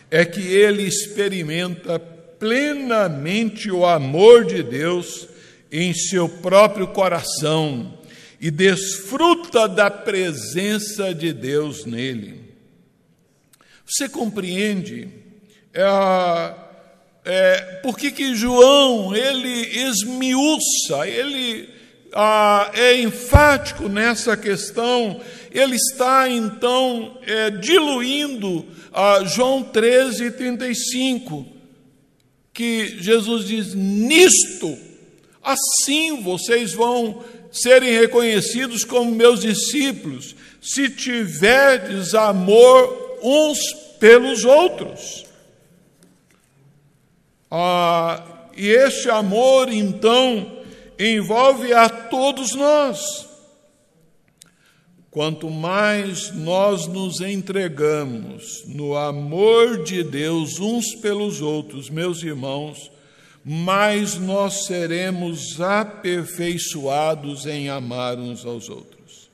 é 0.10 0.24
que 0.26 0.42
ele 0.42 0.84
experimenta 0.84 2.00
plenamente 2.00 3.72
o 3.72 3.86
amor 3.86 4.46
de 4.46 4.62
Deus 4.62 5.28
em 5.72 5.94
seu 5.94 6.30
próprio 6.30 6.88
coração 6.88 7.98
e 8.40 8.52
desfruta 8.52 9.68
da 9.68 9.90
presença 9.90 11.14
de 11.14 11.34
Deus 11.34 11.86
nele. 11.86 12.44
Você 13.86 14.10
compreende 14.10 15.10
é, 15.74 16.54
é, 17.26 17.62
por 17.82 17.98
que, 17.98 18.12
que 18.12 18.36
João 18.36 19.16
ele 19.16 19.88
esmiuça, 19.88 21.08
ele 21.08 21.70
ah, 22.14 22.72
é 22.74 22.98
enfático 23.02 23.90
nessa 23.90 24.38
questão, 24.38 25.20
ele 25.58 25.76
está 25.76 26.30
então 26.30 27.18
é, 27.26 27.50
diluindo 27.50 28.66
João 29.26 29.64
13, 29.64 30.32
35, 30.32 31.46
que 32.54 33.02
Jesus 33.02 33.48
diz: 33.48 33.74
Nisto, 33.74 34.78
assim 35.42 36.22
vocês 36.22 36.74
vão 36.74 37.24
serem 37.52 37.98
reconhecidos 37.98 38.84
como 38.84 39.12
meus 39.12 39.42
discípulos, 39.42 40.36
se 40.62 40.90
tiverdes 40.90 42.14
amor 42.14 43.20
uns 43.24 43.58
pelos 44.00 44.44
outros. 44.44 45.26
Ah, 47.50 48.22
e 48.58 48.68
este 48.68 49.10
amor, 49.10 49.72
então, 49.72 50.60
envolve 51.00 51.74
a 51.74 51.88
todos 51.88 52.54
nós. 52.56 53.25
Quanto 55.16 55.50
mais 55.50 56.30
nós 56.34 56.88
nos 56.88 57.22
entregamos 57.22 58.66
no 58.68 58.98
amor 58.98 59.82
de 59.82 60.04
Deus 60.04 60.60
uns 60.60 60.94
pelos 60.96 61.40
outros, 61.40 61.90
meus 61.90 62.22
irmãos, 62.22 62.92
mais 63.42 64.16
nós 64.16 64.66
seremos 64.66 65.62
aperfeiçoados 65.62 67.46
em 67.46 67.70
amar 67.70 68.20
uns 68.20 68.46
aos 68.46 68.68
outros. 68.68 69.30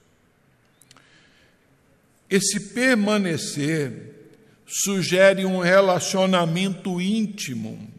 Esse 2.30 2.60
permanecer 2.76 4.30
sugere 4.68 5.46
um 5.46 5.58
relacionamento 5.58 7.02
íntimo, 7.02 7.90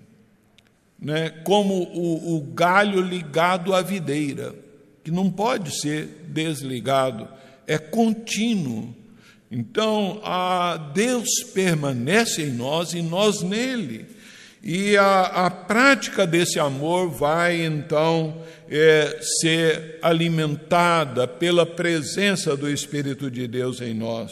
né, 1.01 1.30
como 1.30 1.74
o, 1.74 2.37
o 2.37 2.43
galho 2.43 3.01
ligado 3.01 3.74
à 3.74 3.83
videira, 3.83 4.55
que 5.03 5.11
não 5.11 5.28
pode 5.28 5.80
ser 5.80 6.07
desligado 6.28 7.43
é 7.66 7.78
contínuo. 7.78 8.94
Então, 9.50 10.22
Deus 10.94 11.28
permanece 11.54 12.42
em 12.42 12.50
nós 12.50 12.94
e 12.94 13.02
nós 13.02 13.42
nele. 13.42 14.06
E 14.62 14.96
a, 14.96 15.46
a 15.46 15.50
prática 15.50 16.26
desse 16.26 16.58
amor 16.58 17.10
vai 17.10 17.64
então 17.64 18.42
é, 18.70 19.18
ser 19.40 19.98
alimentada 20.00 21.26
pela 21.26 21.66
presença 21.66 22.56
do 22.56 22.70
Espírito 22.70 23.30
de 23.30 23.48
Deus 23.48 23.80
em 23.80 23.92
nós. 23.92 24.30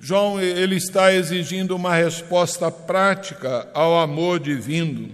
João 0.00 0.38
ele 0.38 0.76
está 0.76 1.14
exigindo 1.14 1.74
uma 1.74 1.94
resposta 1.94 2.70
prática 2.70 3.68
ao 3.72 3.98
amor 4.00 4.40
divino. 4.40 5.08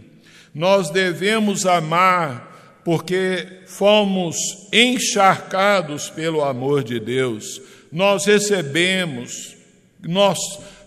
Nós 0.52 0.90
devemos 0.90 1.66
amar 1.66 2.49
porque 2.84 3.46
fomos 3.66 4.36
encharcados 4.72 6.08
pelo 6.10 6.42
amor 6.42 6.82
de 6.82 6.98
Deus, 6.98 7.60
nós 7.92 8.24
recebemos, 8.24 9.56
nós 10.02 10.38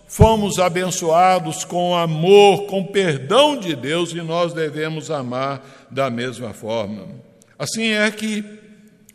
fomos 0.08 0.58
abençoados 0.58 1.64
com 1.64 1.96
amor, 1.96 2.66
com 2.66 2.84
perdão 2.84 3.58
de 3.58 3.74
Deus 3.74 4.12
e 4.12 4.22
nós 4.22 4.52
devemos 4.52 5.10
amar 5.10 5.88
da 5.90 6.10
mesma 6.10 6.52
forma. 6.52 7.08
Assim 7.58 7.88
é 7.88 8.10
que, 8.10 8.44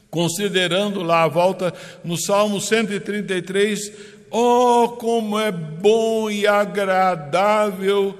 considerando 0.10 1.02
lá 1.02 1.24
a 1.24 1.28
volta 1.28 1.74
no 2.04 2.18
Salmo 2.18 2.60
133, 2.60 3.92
oh, 4.32 4.90
como 5.00 5.40
é 5.40 5.52
bom 5.52 6.30
e 6.30 6.48
agradável 6.48 8.18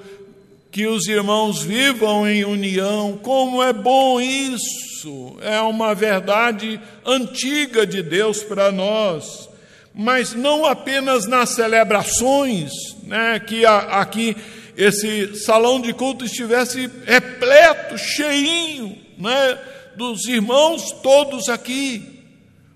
que 0.70 0.86
os 0.86 1.08
irmãos 1.08 1.62
vivam 1.62 2.28
em 2.28 2.44
união, 2.44 3.18
como 3.22 3.62
é 3.62 3.72
bom 3.72 4.20
isso, 4.20 5.36
é 5.40 5.60
uma 5.60 5.94
verdade 5.94 6.80
antiga 7.04 7.86
de 7.86 8.02
Deus 8.02 8.42
para 8.42 8.70
nós, 8.70 9.48
mas 9.92 10.32
não 10.32 10.64
apenas 10.64 11.26
nas 11.26 11.50
celebrações, 11.50 12.70
né, 13.02 13.40
que 13.40 13.66
aqui 13.66 14.36
esse 14.76 15.34
salão 15.36 15.80
de 15.80 15.92
culto 15.92 16.24
estivesse 16.24 16.88
repleto, 17.04 17.98
cheinho, 17.98 18.96
né, 19.18 19.58
dos 19.96 20.26
irmãos 20.26 20.92
todos 21.02 21.48
aqui, 21.48 22.22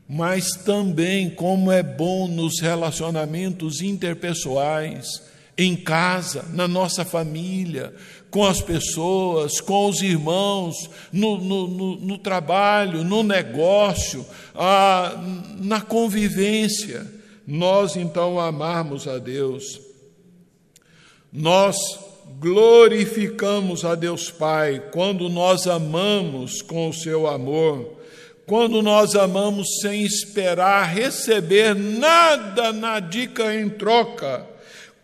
mas 0.09 0.51
também 0.65 1.31
como 1.31 1.71
é 1.71 1.83
bom 1.83 2.27
nos 2.27 2.61
relacionamentos 2.61 3.81
interpessoais, 3.81 5.07
em 5.57 5.77
casa, 5.77 6.45
na 6.53 6.67
nossa 6.67 7.05
família, 7.05 7.95
com 8.31 8.45
as 8.45 8.61
pessoas, 8.61 9.61
com 9.61 9.89
os 9.89 10.03
irmãos, 10.03 10.91
no, 11.13 11.39
no, 11.39 11.69
no, 11.69 11.97
no 11.97 12.19
trabalho, 12.19 13.05
no 13.05 13.23
negócio, 13.23 14.27
na 15.61 15.81
convivência. 15.81 17.07
Nós 17.47 17.95
então 17.95 18.41
amarmos 18.41 19.07
a 19.07 19.19
Deus. 19.19 19.81
Nós 21.33 21.77
glorificamos 22.41 23.85
a 23.85 23.95
Deus 23.95 24.31
Pai 24.31 24.83
quando 24.93 25.29
nós 25.29 25.69
amamos 25.69 26.61
com 26.61 26.89
o 26.89 26.93
seu 26.93 27.29
amor, 27.29 28.01
quando 28.47 28.83
nós 28.83 29.15
amamos 29.15 29.81
sem 29.81 30.03
esperar 30.03 30.93
receber 30.93 31.75
nada 31.75 32.73
na 32.73 32.99
dica 32.99 33.55
em 33.55 33.69
troca 33.69 34.54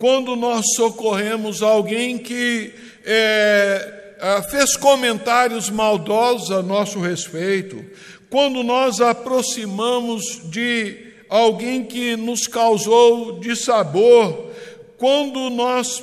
quando 0.00 0.34
nós 0.34 0.64
socorremos 0.76 1.62
alguém 1.62 2.16
que 2.16 2.72
é, 3.04 4.42
fez 4.50 4.74
comentários 4.74 5.68
maldosos 5.68 6.50
a 6.50 6.62
nosso 6.62 6.98
respeito, 7.00 7.84
quando 8.30 8.62
nós 8.62 9.02
aproximamos 9.02 10.40
de 10.44 10.96
alguém 11.28 11.84
que 11.84 12.16
nos 12.16 12.46
causou 12.46 13.40
dissabor, 13.40 14.50
quando 14.96 15.50
nós 15.50 16.02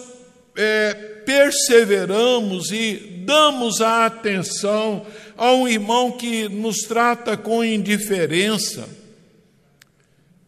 é, 0.56 0.94
perseveramos 1.26 2.70
e 2.70 3.24
damos 3.26 3.82
a 3.82 4.06
atenção 4.06 5.08
a 5.36 5.52
um 5.54 5.68
irmão 5.68 6.12
que 6.12 6.48
nos 6.48 6.82
trata 6.82 7.36
com 7.36 7.66
indiferença, 7.66 8.88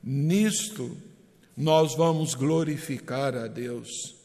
nisto 0.03 1.08
nós 1.59 1.93
vamos 1.93 2.35
glorificar 2.35 3.35
a 3.35 3.45
Deus. 3.45 4.15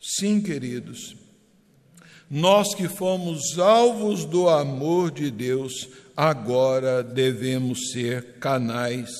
Sim, 0.00 0.40
queridos, 0.40 1.14
nós 2.30 2.74
que 2.74 2.88
fomos 2.88 3.58
alvos 3.58 4.24
do 4.24 4.48
amor 4.48 5.10
de 5.10 5.30
Deus, 5.30 5.90
agora 6.16 7.02
devemos 7.02 7.90
ser 7.92 8.38
canais 8.40 9.10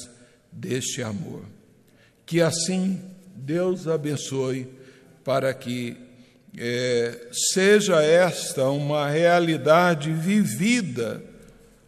deste 0.51 1.03
amor. 1.03 1.45
Que 2.25 2.41
assim 2.41 2.99
Deus 3.37 3.87
abençoe 3.87 4.67
para 5.23 5.53
que 5.53 5.99
é, 6.57 7.29
seja 7.53 8.03
esta 8.03 8.71
uma 8.71 9.11
realidade 9.11 10.11
vivida 10.13 11.23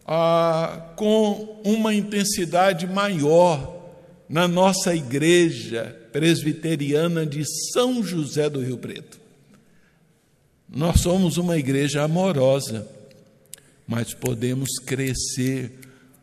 ah, 0.07 0.93
com 0.97 1.63
uma 1.65 1.95
intensidade 1.95 2.87
maior 2.87 3.82
na 4.29 4.47
nossa 4.49 4.95
igreja 4.95 5.97
presbiteriana 6.13 7.27
de 7.27 7.45
São 7.73 8.03
José 8.03 8.49
do 8.49 8.61
Rio 8.61 8.79
Preto. 8.79 9.21
Nós 10.69 11.01
somos 11.01 11.37
uma 11.37 11.59
igreja 11.59 12.03
amorosa, 12.03 12.89
mas 13.87 14.15
podemos 14.15 14.79
crescer 14.79 15.71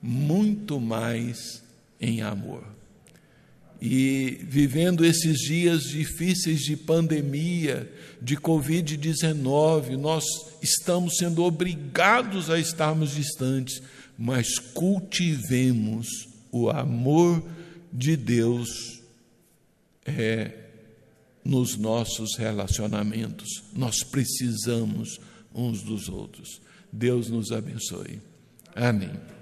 muito 0.01 0.79
mais 0.79 1.61
em 2.01 2.21
amor. 2.21 2.63
E 3.81 4.39
vivendo 4.43 5.05
esses 5.05 5.37
dias 5.37 5.83
difíceis 5.83 6.61
de 6.61 6.75
pandemia, 6.75 7.89
de 8.21 8.35
Covid-19, 8.35 9.95
nós 9.95 10.25
estamos 10.61 11.17
sendo 11.17 11.43
obrigados 11.43 12.49
a 12.49 12.59
estarmos 12.59 13.11
distantes, 13.11 13.81
mas 14.17 14.59
cultivemos 14.59 16.07
o 16.51 16.69
amor 16.69 17.41
de 17.91 18.15
Deus 18.15 19.01
é 20.05 20.69
nos 21.43 21.77
nossos 21.77 22.35
relacionamentos. 22.37 23.63
Nós 23.73 24.03
precisamos 24.03 25.19
uns 25.53 25.81
dos 25.81 26.09
outros. 26.09 26.61
Deus 26.91 27.29
nos 27.29 27.51
abençoe. 27.51 28.19
Amém. 28.75 29.38